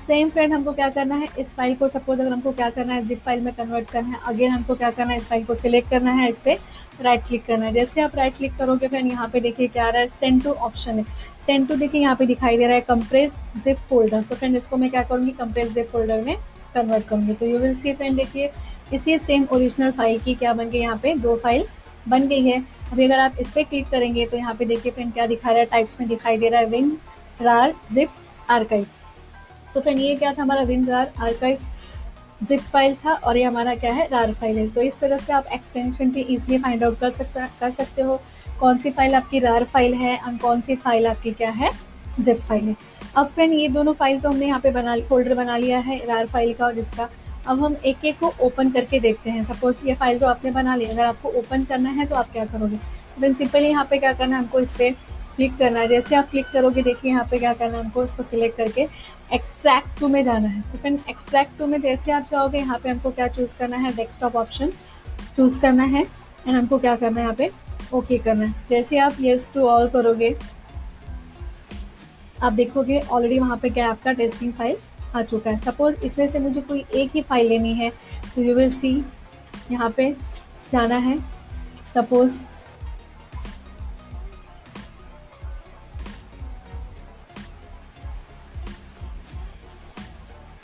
सेम 0.00 0.28
फ्रेंड 0.30 0.52
हमको 0.52 0.72
क्या 0.72 0.88
करना 0.90 1.14
है? 1.14 1.26
इस 1.38 1.54
फ़ाइल 1.54 1.74
को 1.76 1.88
सपोज़ 1.88 2.20
अगर 2.20 2.32
हमको 2.32 2.52
क्या 2.52 2.68
करना 2.70 2.94
है 2.94 3.02
जिप 3.06 3.18
फ़ाइल 3.20 3.40
में 3.40 3.52
कन्वर्ट 3.54 3.90
करना 3.90 4.08
है 4.08 4.20
अगेन 4.28 4.50
हमको 4.50 4.74
क्या 4.74 4.90
करना 4.90 5.12
है, 5.12 5.16
इस 5.18 5.26
फ़ाइल 5.28 5.44
को 5.44 5.54
सिलेक्ट 5.54 5.90
करना 5.90 6.12
है, 6.12 6.28
इस 6.30 6.38
पर 6.38 6.58
राइट 7.00 7.26
क्लिक 7.26 7.44
करना 7.46 7.66
है। 7.66 7.72
जैसे 7.72 8.00
आप 8.00 8.16
राइट 8.16 8.36
क्लिक 8.36 8.56
करोगे 8.56 8.88
फ्रेंड 8.88 9.10
यहाँ 9.10 9.28
पे 9.28 9.40
देखिए 9.40 9.68
क्या 9.68 9.86
आ 9.86 9.90
रहा 9.90 10.02
है 10.02 10.08
सेंड 10.10 10.42
टू 10.44 10.50
ऑप्शन 10.50 10.98
है। 10.98 11.04
सेंड 11.46 11.68
टू 11.68 11.76
देखिए 11.76 12.00
यहाँ 12.00 12.16
पे 12.16 12.26
दिखाई 12.26 12.56
दे 12.58 12.66
रहा 12.66 12.74
है 12.74 12.80
कंप्रेस 12.80 13.40
जिप 13.64 13.78
फोल्डर 13.90 14.22
तो 14.22 14.34
फ्रेंड 14.34 14.56
इसको 14.56 14.76
मैं 14.76 14.90
क्या 14.90 15.02
करूँगी 15.02 15.30
कंप्रेस 15.32 15.72
जिप 15.74 15.88
फोल्डर 15.92 16.22
में 16.22 16.36
कन्वर्ट 16.74 17.06
करूँगी। 17.06 17.34
तो 17.34 17.46
यू 17.46 17.58
विल 17.58 17.74
सी 17.76 17.92
फ्रेंड 17.92 18.16
देखिए, 18.16 18.50
इसी 18.92 19.18
सेम 19.18 19.46
ओरिजिनल 19.52 19.90
फ़ाइल 19.92 20.18
की 20.20 20.34
क्या 20.34 20.52
बन 20.54 20.70
गई, 20.70 20.78
यहाँ 20.78 20.98
पे 21.02 21.14
दो 21.16 21.36
फ़ाइल 21.36 21.64
बन 22.08 22.26
गई 22.28 22.42
है। 22.42 22.62
अभी 22.92 23.04
अगर 23.04 23.18
आप 23.20 23.36
इस 23.40 23.50
पर 23.50 23.62
क्लिक 23.62 23.88
करेंगे 23.88 24.26
तो 24.26 24.36
यहाँ 24.36 24.54
पे 24.54 24.64
देखिए 24.64 24.92
फ्रेंड 24.92 25.12
क्या 25.12 25.26
दिखा 25.26 25.50
रहा 25.50 25.58
है 25.58 25.64
टाइप्स 25.66 25.96
में 26.00 26.08
दिखाई 26.08 26.38
दे 26.38 26.48
रहा 26.48 26.60
है 26.60 26.66
विन 26.68 26.96
रार 27.42 27.74
जिप 27.92 28.08
आर्काइव 28.50 28.86
तो 29.74 29.80
फ्रेंड 29.80 29.98
ये 29.98 30.14
क्या 30.16 30.32
था 30.32 30.42
हमारा 30.42 30.62
विन 30.64 30.86
रार 30.86 31.12
आर्काइव 31.20 31.58
जिप 32.40 32.60
फ़ाइल 32.62 32.94
था 32.96 33.12
और 33.14 33.36
ये 33.36 33.42
हमारा 33.44 33.74
क्या 33.74 33.92
है 33.94 34.06
रार 34.08 34.32
फ़ाइल 34.34 34.58
है। 34.58 34.68
तो 34.68 34.80
इस 34.82 34.98
तरह 35.00 35.18
से 35.18 35.32
आप 35.32 35.46
एक्सटेंशन 35.52 36.10
भी 36.10 36.20
इजीली 36.22 36.58
फाइंड 36.58 36.84
आउट 36.84 36.98
कर 36.98 37.10
सकता, 37.10 37.46
कर 37.60 37.70
सकते 37.70 38.02
हो। 38.02 38.20
कौन 38.60 38.78
सी 38.78 38.90
फ़ाइल 38.90 39.14
आपकी 39.14 39.38
रार 39.38 39.64
फ़ाइल 39.64 39.94
है 39.94 40.16
और 40.18 40.36
कौन 40.36 40.60
सी 40.60 40.76
फ़ाइल 40.76 41.06
आपकी 41.06 41.32
क्या 41.32 41.50
है 41.50 41.70
जिप 42.20 42.36
फ़ाइल 42.38 42.64
है। 42.64 42.76
अब 43.16 43.26
फ्रेंड 43.26 43.52
ये 43.52 43.68
दोनों 43.68 43.92
फ़ाइल 43.94 44.20
तो 44.20 44.30
हमने 44.30 44.46
यहाँ 44.46 44.60
पे 44.60 44.70
बना 44.70 44.96
फोल्डर 45.08 45.34
बना 45.34 45.56
लिया 45.56 45.78
है 45.78 45.98
रार 46.06 46.26
फ़ाइल 46.26 46.54
का 46.54 46.64
और 46.66 46.74
जिसका 46.74 47.08
अब 47.46 47.62
हम 47.64 47.76
एक 47.76 48.04
एक 48.04 48.18
को 48.20 48.32
ओपन 48.42 48.70
करके 48.70 49.00
देखते 49.00 49.30
हैं। 49.30 49.44
सपोज़ 49.44 49.86
ये 49.86 49.94
फ़ाइल 49.94 50.18
तो 50.18 50.26
आपने 50.26 50.50
बना 50.50 50.76
ली, 50.76 50.84
अगर 50.84 51.04
आपको 51.04 51.28
ओपन 51.30 51.64
करना 51.64 51.90
है 51.90 52.06
तो 52.06 52.14
आप 52.16 52.32
क्या 52.32 52.44
करोगे? 52.46 52.76
देन 53.20 53.34
सिंपली 53.34 53.68
यहाँ 53.68 53.86
पे 53.90 53.98
क्या 53.98 54.12
करना 54.12 54.36
है, 54.36 54.42
हमको 54.42 54.60
इस 54.60 54.74
पर 54.74 54.94
क्लिक 55.36 55.56
करना 55.58 55.80
है। 55.80 55.88
जैसे 55.88 56.16
आप 56.16 56.28
क्लिक 56.30 56.46
करोगे, 56.52 56.82
देखिए 56.82 57.10
यहाँ 57.10 57.26
पे 57.30 57.38
क्या 57.38 57.52
करना 57.54 57.76
है 57.76 57.84
हमको, 57.84 58.00
उसको 58.00 58.22
सिलेक्ट 58.22 58.56
करके 58.56 58.86
एक्सट्रैक्ट 59.32 59.98
टू 60.00 60.08
में 60.08 60.22
जाना 60.24 60.48
है। 60.48 60.60
तो 60.62 60.78
फिर 60.78 60.98
एक्सट्रैक्ट 61.10 61.58
टू 61.58 61.66
में 61.66 61.80
जैसे 61.80 62.12
आप 62.12 62.26
जाओगे, 62.30 62.58
यहाँ 62.58 62.78
पे 62.78 62.90
हमको 62.90 63.10
क्या 63.10 63.28
चूज़ 63.28 63.56
करना 63.58 63.76
है? 63.76 63.92
डेस्कटॉप 63.96 64.36
ऑप्शन 64.36 64.72
चूज़ 65.36 65.60
करना 65.60 65.84
है। 65.84 66.02
एंड 66.02 66.56
हमको 66.56 66.78
क्या 66.78 66.94
करना 66.96 67.20
है 67.20 67.22
यहाँ 67.22 67.34
पे? 67.34 67.50
ओके 67.94 68.18
करना 68.18 68.44
है। 68.44 68.54
जैसे 68.70 68.98
आप 68.98 69.16
येस 69.20 69.50
टू 69.54 69.66
ऑल 69.68 69.88
करोगे, 69.88 70.34
आप 72.42 72.52
देखोगे 72.52 73.00
ऑलरेडी 73.00 73.38
वहाँ 73.38 73.56
पे 73.56 73.68
क्या 73.68 73.88
आपका 73.90 74.12
टेस्टिंग 74.12 74.52
फ़ाइल 74.52 74.76
आ 75.14 75.22
चुका 75.22 75.50
है। 75.50 75.58
सपोज़ 75.58 76.04
इसमें 76.04 76.26
से 76.28 76.38
मुझे 76.38 76.60
कोई 76.60 76.84
एक 76.94 77.10
ही 77.14 77.22
फ़ाइल 77.22 77.48
लेनी 77.48 77.72
है 77.74 77.90
तो 78.34 78.42
यू 78.42 78.54
विल 78.54 78.70
सी 78.70 78.90
यहाँ 79.72 79.90
पे 79.90 80.10
जाना 80.72 80.96
है। 80.98 81.18
सपोज़ 81.94 82.38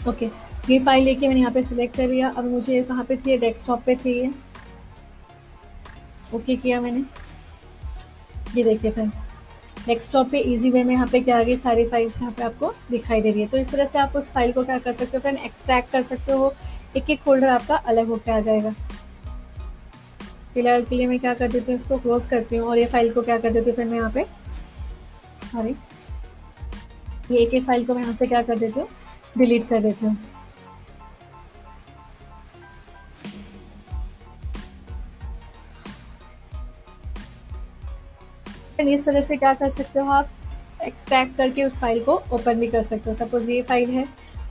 ओके 0.09 0.31
ये 0.71 0.79
फ़ाइल 0.79 1.05
लेके 1.05 1.29
मैंने 1.29 1.41
यहाँ 1.41 1.53
पे 1.53 1.63
सिलेक्ट 1.63 1.97
कर 1.97 2.09
लिया। 2.09 2.29
अब 2.29 2.45
मुझे 2.45 2.83
कहाँ 2.83 3.05
पे 3.05 3.17
चाहिए? 3.17 3.39
डेस्कटॉप 3.39 3.83
पे 3.87 3.95
चाहिए। 3.95 4.31
ओके 6.27 6.37
okay 6.37 6.63
किया 6.63 6.81
मैंने। 6.81 7.05
ये 8.57 8.63
देखिए 8.65 8.91
फ्रेंड 8.91 9.11
डेस्कटॉप 9.87 10.31
पे 10.31 10.39
इजी 10.53 10.71
वे 10.71 10.83
में 10.85 10.93
यहाँ 10.95 11.07
पे 11.07 11.21
क्या 11.21 11.39
आ 11.39 11.43
गई? 11.43 11.57
सारी 11.57 11.85
फाइल्स 11.89 12.21
यहाँ 12.21 12.33
पे 12.33 12.43
आपको 12.43 12.73
दिखाई 12.91 13.21
दे 13.21 13.31
रही 13.31 13.41
है। 13.41 13.47
तो 13.49 13.57
इस 13.59 13.71
तरह 13.73 13.87
से 13.87 13.99
आप 13.99 14.17
उस 14.17 14.31
फ़ाइल 14.33 14.53
को 14.53 14.65
क्या 14.65 14.79
कर 14.79 14.93
सकते 14.93 15.17
हो 15.17 15.21
फ्रेंड 15.21 15.39
एक्सट्रैक्ट 15.39 15.91
कर 15.93 16.03
सकते 16.03 16.33
हो। 16.33 16.53
एक 16.97 17.11
एक 17.11 17.21
फोल्डर 17.21 17.49
आपका 17.49 17.77
अलग 17.77 18.09
होकर 18.09 18.33
आ 18.33 18.41
जाएगा। 18.41 18.71
फ़िलहाल 20.55 20.85
के 20.85 20.97
लिए 20.97 21.07
मैं 21.07 21.19
क्या 21.21 21.35
कर 21.35 21.49
देती 21.49 21.73
हूँ, 21.73 21.81
इसको 21.81 21.99
क्लोज 21.99 22.27
करती 22.27 22.57
हूँ 22.57 22.69
और 22.69 22.79
ये 22.79 22.87
फ़ाइल 22.87 23.13
को 23.13 23.23
क्या 23.23 23.39
कर 23.39 23.51
देती 23.51 23.71
हूँ 23.71 23.77
फिर 23.77 23.87
मैं 23.87 23.99
यहाँ 23.99 24.11
पे? 24.11 24.25
सॉरी 25.47 25.75
ये 27.31 27.39
एक 27.39 27.55
एक 27.55 27.65
फ़ाइल 27.65 27.85
को 27.87 27.95
मैं 27.95 28.03
यहाँ 28.03 28.15
से 28.15 28.27
क्या 28.27 28.43
कर 28.43 28.59
देती 28.59 28.81
हूँ? 28.81 28.89
डिलीट 29.39 29.69
कर 29.69 29.83
देती 29.83 30.07
हूँ। 30.07 30.17
इस 38.81 39.05
तरह 39.05 39.21
से 39.21 39.37
क्या 39.37 39.53
कर 39.55 39.71
सकते 39.71 40.01
हो 40.01 40.11
आप? 40.11 40.29
एक्सट्रैक्ट 40.83 41.37
करके 41.37 41.65
उस 41.65 41.79
फ़ाइल 41.81 42.03
को 42.05 42.15
ओपन 42.33 42.61
भी 42.61 42.67
कर 42.67 42.83
सकते 42.83 43.11
हो। 43.11 43.17
सपोज़ 43.17 43.51
ये 43.51 43.63
फ़ाइल 43.63 43.91
है, 43.91 44.03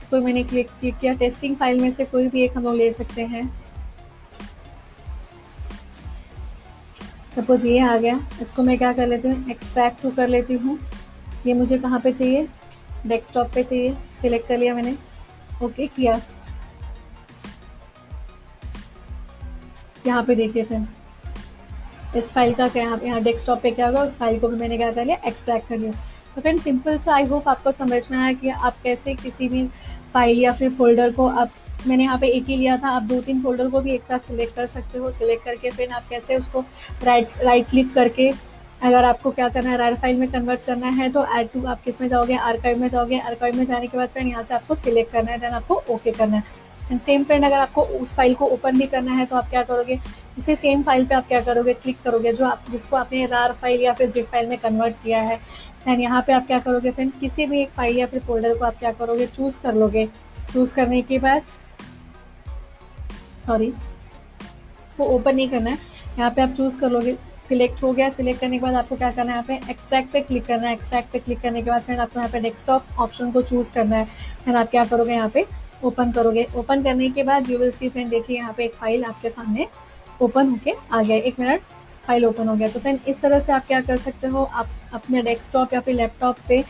इसको 0.02 0.20
मैंने 0.20 0.42
क्लिक 0.44 0.70
किया। 0.80 1.12
टेस्टिंग 1.14 1.56
फ़ाइल 1.56 1.80
में 1.80 1.90
से 1.90 2.04
कोई 2.04 2.28
भी 2.28 2.42
एक 2.42 2.56
हम 2.56 2.64
लोग 2.64 2.74
ले 2.74 2.90
सकते 2.92 3.22
हैं। 3.24 3.46
सपोज़ 7.36 7.66
ये 7.66 7.78
आ 7.80 7.96
गया। 7.96 8.18
इसको 8.42 8.62
मैं 8.62 8.76
क्या 8.78 8.92
कर 8.92 9.06
लेती 9.06 9.28
हूँ? 9.28 9.50
एक्सट्रैक्ट 9.50 10.02
टू 10.02 10.10
कर 10.10 10.28
लेती 10.28 10.54
हूँ। 10.54 10.78
ये 11.46 11.54
मुझे 11.54 11.78
कहाँ 11.78 12.00
पे 12.00 12.12
चाहिए? 12.12 12.48
डेस्कटॉप 13.06 13.50
पे 13.54 13.62
चाहिए 13.62 13.94
सिलेक्ट 14.22 14.48
कर 14.48 14.58
लिया 14.58 14.74
मैंने। 14.74 14.96
ओके 15.62 15.86
किया। 15.86 16.20
यहाँ 20.06 20.22
पे 20.24 20.34
देखिए 20.34 20.62
फिर। 20.62 20.86
इस 22.16 22.32
फ़ाइल 22.32 22.54
का 22.54 22.66
क्या, 22.68 22.82
यहाँ 22.82 22.98
यहाँ 23.04 23.22
डेस्कटॉप 23.22 23.60
पे 23.62 23.70
क्या 23.70 23.86
होगा, 23.86 24.02
उस 24.02 24.16
फ़ाइल 24.18 24.38
को 24.40 24.48
भी 24.48 24.56
मैंने 24.56 24.76
क्या 24.76 24.92
कर 24.92 25.04
लिया 25.04 25.16
एक्सट्रैक्ट 25.26 25.68
कर 25.68 25.78
लिया। 25.78 25.92
तो 26.34 26.40
फ्रेंड 26.40 26.60
सिंपल 26.60 26.98
सा 26.98 27.14
आई 27.14 27.24
होप 27.24 27.48
आपको 27.48 27.72
समझ 27.72 28.02
में 28.10 28.18
आया 28.18 28.32
कि 28.32 28.48
आप 28.48 28.76
कैसे 28.82 29.14
किसी 29.14 29.48
भी 29.48 29.66
फ़ाइल 30.14 30.38
या 30.38 30.52
फिर 30.52 30.70
फोल्डर 30.70 31.12
को 31.12 31.26
आप, 31.28 31.50
मैंने 31.86 32.04
यहाँ 32.04 32.18
पे 32.18 32.28
एक 32.28 32.44
ही 32.44 32.56
लिया 32.56 32.76
था, 32.76 32.88
आप 32.88 33.02
दो 33.02 33.20
तीन 33.20 33.42
फोल्डर 33.42 33.68
को 33.70 33.80
भी 33.80 33.90
एक 33.92 34.02
साथ 34.02 34.26
सिलेक्ट 34.26 34.54
कर 34.56 34.66
सकते 34.66 34.98
हो। 34.98 35.12
सिलेक्ट 35.12 35.44
करके 35.44 35.70
फिर 35.70 35.90
आप 35.90 36.08
कैसे 36.10 36.36
उसको 36.36 36.64
राइट 37.04 37.42
राइट 37.42 37.68
क्लिक 37.70 37.92
करके 37.94 38.30
अगर 38.82 39.04
आपको 39.04 39.30
क्या 39.30 39.48
करना 39.48 39.70
है 39.70 39.76
रार 39.76 39.94
फ़ाइल 39.94 40.16
में 40.16 40.28
कन्वर्ट 40.30 40.64
करना 40.66 40.86
है 40.92 41.08
तो 41.12 41.24
ऐड 41.36 41.48
टू 41.52 41.64
आप 41.66 41.82
किसमें 41.84 42.08
जाओगे? 42.08 42.36
आर्काइव 42.36 42.78
में 42.78 42.88
जाओगे। 42.88 43.18
आर्काइव 43.20 43.56
में 43.56 43.64
जाने 43.66 43.86
के 43.86 43.98
बाद 43.98 44.08
फिर 44.08 44.26
यहाँ 44.26 44.42
से 44.42 44.54
आपको 44.54 44.74
सिलेक्ट 44.74 45.12
करना 45.12 45.30
है 45.30 45.38
देन 45.38 45.52
आपको 45.52 45.82
ओके 45.90 46.12
करना 46.12 46.36
है। 46.36 46.64
एंड 46.90 47.00
सेम 47.00 47.24
फ्रेंड 47.24 47.44
अगर 47.44 47.56
आपको 47.56 47.82
उस 47.82 48.14
फ़ाइल 48.16 48.34
को 48.34 48.46
ओपन 48.46 48.78
भी 48.78 48.86
करना 48.86 49.12
है 49.12 49.26
तो 49.26 49.36
आप 49.36 49.48
क्या 49.50 49.62
करोगे? 49.62 49.98
उसी 50.38 50.56
सेम 50.56 50.82
फ़ाइल 50.82 51.06
पे 51.06 51.14
आप 51.14 51.26
क्या 51.28 51.40
करोगे? 51.40 51.72
क्लिक 51.74 51.96
करोगे, 52.04 52.32
जो 52.32 52.44
आप, 52.46 52.64
जिसको 52.70 52.96
आपने 52.96 53.24
रार 53.26 53.52
फ़ाइल 53.52 53.80
या 53.80 53.92
फिर 53.92 54.10
जिप 54.10 54.26
फ़ाइल 54.26 54.48
में 54.48 54.58
कन्वर्ट 54.58 54.94
किया 55.04 55.20
है। 55.20 55.40
एंड 55.88 56.00
यहाँ 56.00 56.22
पे 56.26 56.32
आप 56.32 56.46
क्या 56.46 56.58
करोगे 56.58 56.90
फ्रेंड 56.90 57.12
किसी 57.20 57.46
भी 57.46 57.60
एक 57.62 57.70
फ़ाइल 57.70 57.96
या 57.98 58.06
फिर 58.06 58.20
फोल्डर 58.20 58.56
को 58.58 58.64
आप 58.64 58.78
क्या 58.78 58.92
करोगे? 58.92 59.26
चूज़ 59.26 59.60
कर 59.62 59.74
लोगे। 59.74 60.06
चूज़ 60.52 60.74
करने 60.74 61.00
के 61.02 61.18
बाद 61.18 61.42
सॉरी 63.46 63.66
इसको 63.66 65.04
ओपन 65.06 65.36
नहीं 65.36 65.48
करना 65.48 65.70
है। 65.70 65.78
यहाँ 66.18 66.30
पे 66.30 66.42
आप 66.42 66.54
चूज़ 66.56 66.78
कर 66.80 66.90
लोगे। 66.90 67.16
सिलेक्ट 67.48 67.82
हो 67.82 67.92
गया, 67.92 68.08
सिलेक्ट 68.10 68.40
करने 68.40 68.58
के 68.58 68.64
बाद 68.64 68.74
आपको 68.74 68.96
क्या 68.96 69.10
करना 69.10 69.32
है, 69.32 69.38
यहाँ 69.38 69.44
पे 69.48 69.70
एक्सट्रैक्ट 69.70 70.12
पे 70.12 70.20
क्लिक 70.22 70.46
करना 70.46 70.68
है। 70.68 70.72
एक्सट्रैक्ट 70.74 71.12
पे 71.12 71.18
क्लिक 71.18 71.40
करने 71.40 71.62
के 71.62 71.70
बाद 71.70 71.82
फिर 71.82 72.00
आपको 72.00 72.20
यहाँ 72.20 72.30
पे 72.32 72.40
डेस्कटॉप 72.40 72.98
ऑप्शन 72.98 73.30
को 73.32 73.42
चूज़ 73.42 73.72
करना 73.72 73.96
है। 73.96 74.04
फिर 74.44 74.56
आप 74.56 74.70
क्या 74.70 74.84
करोगे, 74.84 75.12
यहाँ 75.12 75.28
पे 75.28 75.44
ओपन 75.84 76.12
करोगे। 76.12 76.46
ओपन 76.56 76.82
करने 76.82 77.10
के 77.10 77.22
बाद 77.22 77.50
यू 77.50 77.58
विल 77.58 77.70
सी 77.72 77.88
फ्रेंड 77.88 78.10
देखिए 78.10 78.36
यहाँ 78.36 78.52
पे 78.56 78.64
एक 78.64 78.74
फ़ाइल 78.74 79.04
आपके 79.04 79.30
सामने 79.30 79.66
ओपन 80.22 80.48
होके 80.48 80.72
आ 80.92 81.02
गया 81.02 81.16
एक 81.18 81.40
मिनट 81.40 81.60
फ़ाइल 82.06 82.24
ओपन 82.26 82.48
हो 82.48 82.54
गया। 82.56 82.68
तो 82.68 82.80
फ्रेंड 82.80 82.98
इस 83.08 83.20
तरह 83.20 83.40
से 83.40 83.52
आप 83.52 83.66
क्या 83.66 83.80
कर 83.80 83.96
सकते 83.98 84.26
हो, 84.26 84.42
आप 84.44 84.68
अपने 84.94 85.22
डेस्कटॉप 85.22 85.72
या 85.74 85.80
फिर 85.80 85.94
लैपटॉप 85.94 86.36
पे 86.48 86.64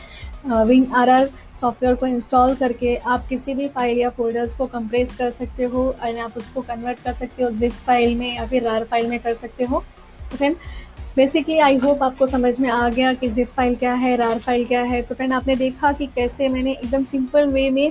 विंग 0.46 0.94
आर 0.94 1.10
आर 1.10 1.28
सॉफ्टवेयर 1.60 1.94
को 1.94 2.06
इंस्टॉल 2.06 2.54
करके 2.54 2.94
आप 2.96 3.26
किसी 3.28 3.54
भी 3.54 3.68
फ़ाइल 3.68 3.98
या 3.98 4.08
फोल्डर्स 4.10 4.54
को 4.54 4.66
कंप्रेस 4.68 5.14
कर 5.16 5.30
सकते 5.30 5.64
हो, 5.64 5.84
और 5.92 6.18
आप 6.18 6.36
उसको 6.36 6.60
कन्वर्ट 6.62 7.02
कर 7.04 7.12
सकते 7.14 7.42
हो 7.42 7.50
जिप 7.52 7.72
फ़ाइल 7.86 8.14
में 8.16 8.34
या 8.34 8.46
फिर 8.46 8.62
रार 8.62 8.84
फ़ाइल 8.84 9.08
में 9.10 9.18
कर 9.20 9.34
सकते 9.34 9.64
हो। 9.64 9.84
तो 10.30 10.36
फ्रेंड 10.36 10.56
बेसिकली 11.16 11.58
आई 11.58 11.76
होप 11.78 12.02
आपको 12.02 12.26
समझ 12.26 12.58
में 12.60 12.68
आ 12.70 12.88
गया 12.88 13.12
कि 13.14 13.28
जिप 13.28 13.46
फ़ाइल 13.48 13.76
क्या 13.76 13.92
है 13.94 14.16
रार 14.16 14.38
फ़ाइल 14.38 14.64
क्या 14.66 14.82
है। 14.84 15.00
तो 15.02 15.14
फ्रेंड 15.14 15.32
आपने 15.32 15.56
देखा 15.56 15.92
कि 15.92 16.06
कैसे 16.06 16.48
मैंने 16.48 16.72
एकदम 16.72 17.04
सिंपल 17.04 17.48
वे 17.52 17.68
में 17.70 17.90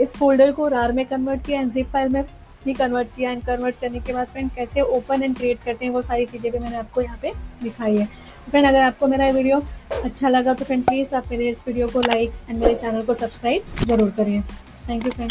इस 0.00 0.16
फोल्डर 0.16 0.52
को 0.52 0.68
रार 0.68 0.92
में 0.92 1.04
कन्वर्ट 1.06 1.46
किया 1.46 1.60
एंड 1.60 1.70
जिप 1.72 1.86
फ़ाइल 1.92 2.08
में 2.08 2.22
भी 2.64 2.74
कन्वर्ट 2.74 3.08
किया 3.16 3.30
एंड 3.30 3.42
कन्वर्ट 3.44 3.80
करने 3.80 4.00
के 4.00 4.12
बाद 4.12 4.26
फ्रेंड 4.26 4.50
कैसे 4.54 4.80
ओपन 4.80 5.22
एंड 5.22 5.36
क्रिएट 5.36 5.62
करते 5.64 5.84
हैं 5.84 5.92
वो 5.92 6.02
सारी 6.02 6.26
चीज़ें 6.26 6.50
भी 6.52 6.58
मैंने 6.58 6.76
आपको 6.76 7.00
यहाँ 7.00 7.18
पे 7.22 7.32
दिखाई 7.62 7.96
है। 7.96 8.06
फ्रेंड 8.50 8.66
अगर 8.66 8.80
आपको 8.80 9.06
मेरा 9.06 9.30
वीडियो 9.32 9.62
अच्छा 10.02 10.28
लगा 10.28 10.54
तो 10.54 10.64
फ्रेंड 10.64 10.84
प्लीज़ 10.86 11.14
आप 11.14 11.30
मेरे 11.30 11.48
इस 11.50 11.62
वीडियो 11.66 11.88
को 11.88 12.00
लाइक 12.02 12.32
एंड 12.48 12.58
मेरे 12.58 12.74
चैनल 12.74 13.02
को 13.02 13.14
सब्सक्राइब 13.14 13.86
ज़रूर 13.86 14.10
करिए 14.16 14.40
थैंक 14.88 15.04
यू 15.04 15.10
फ्रेंड 15.10 15.30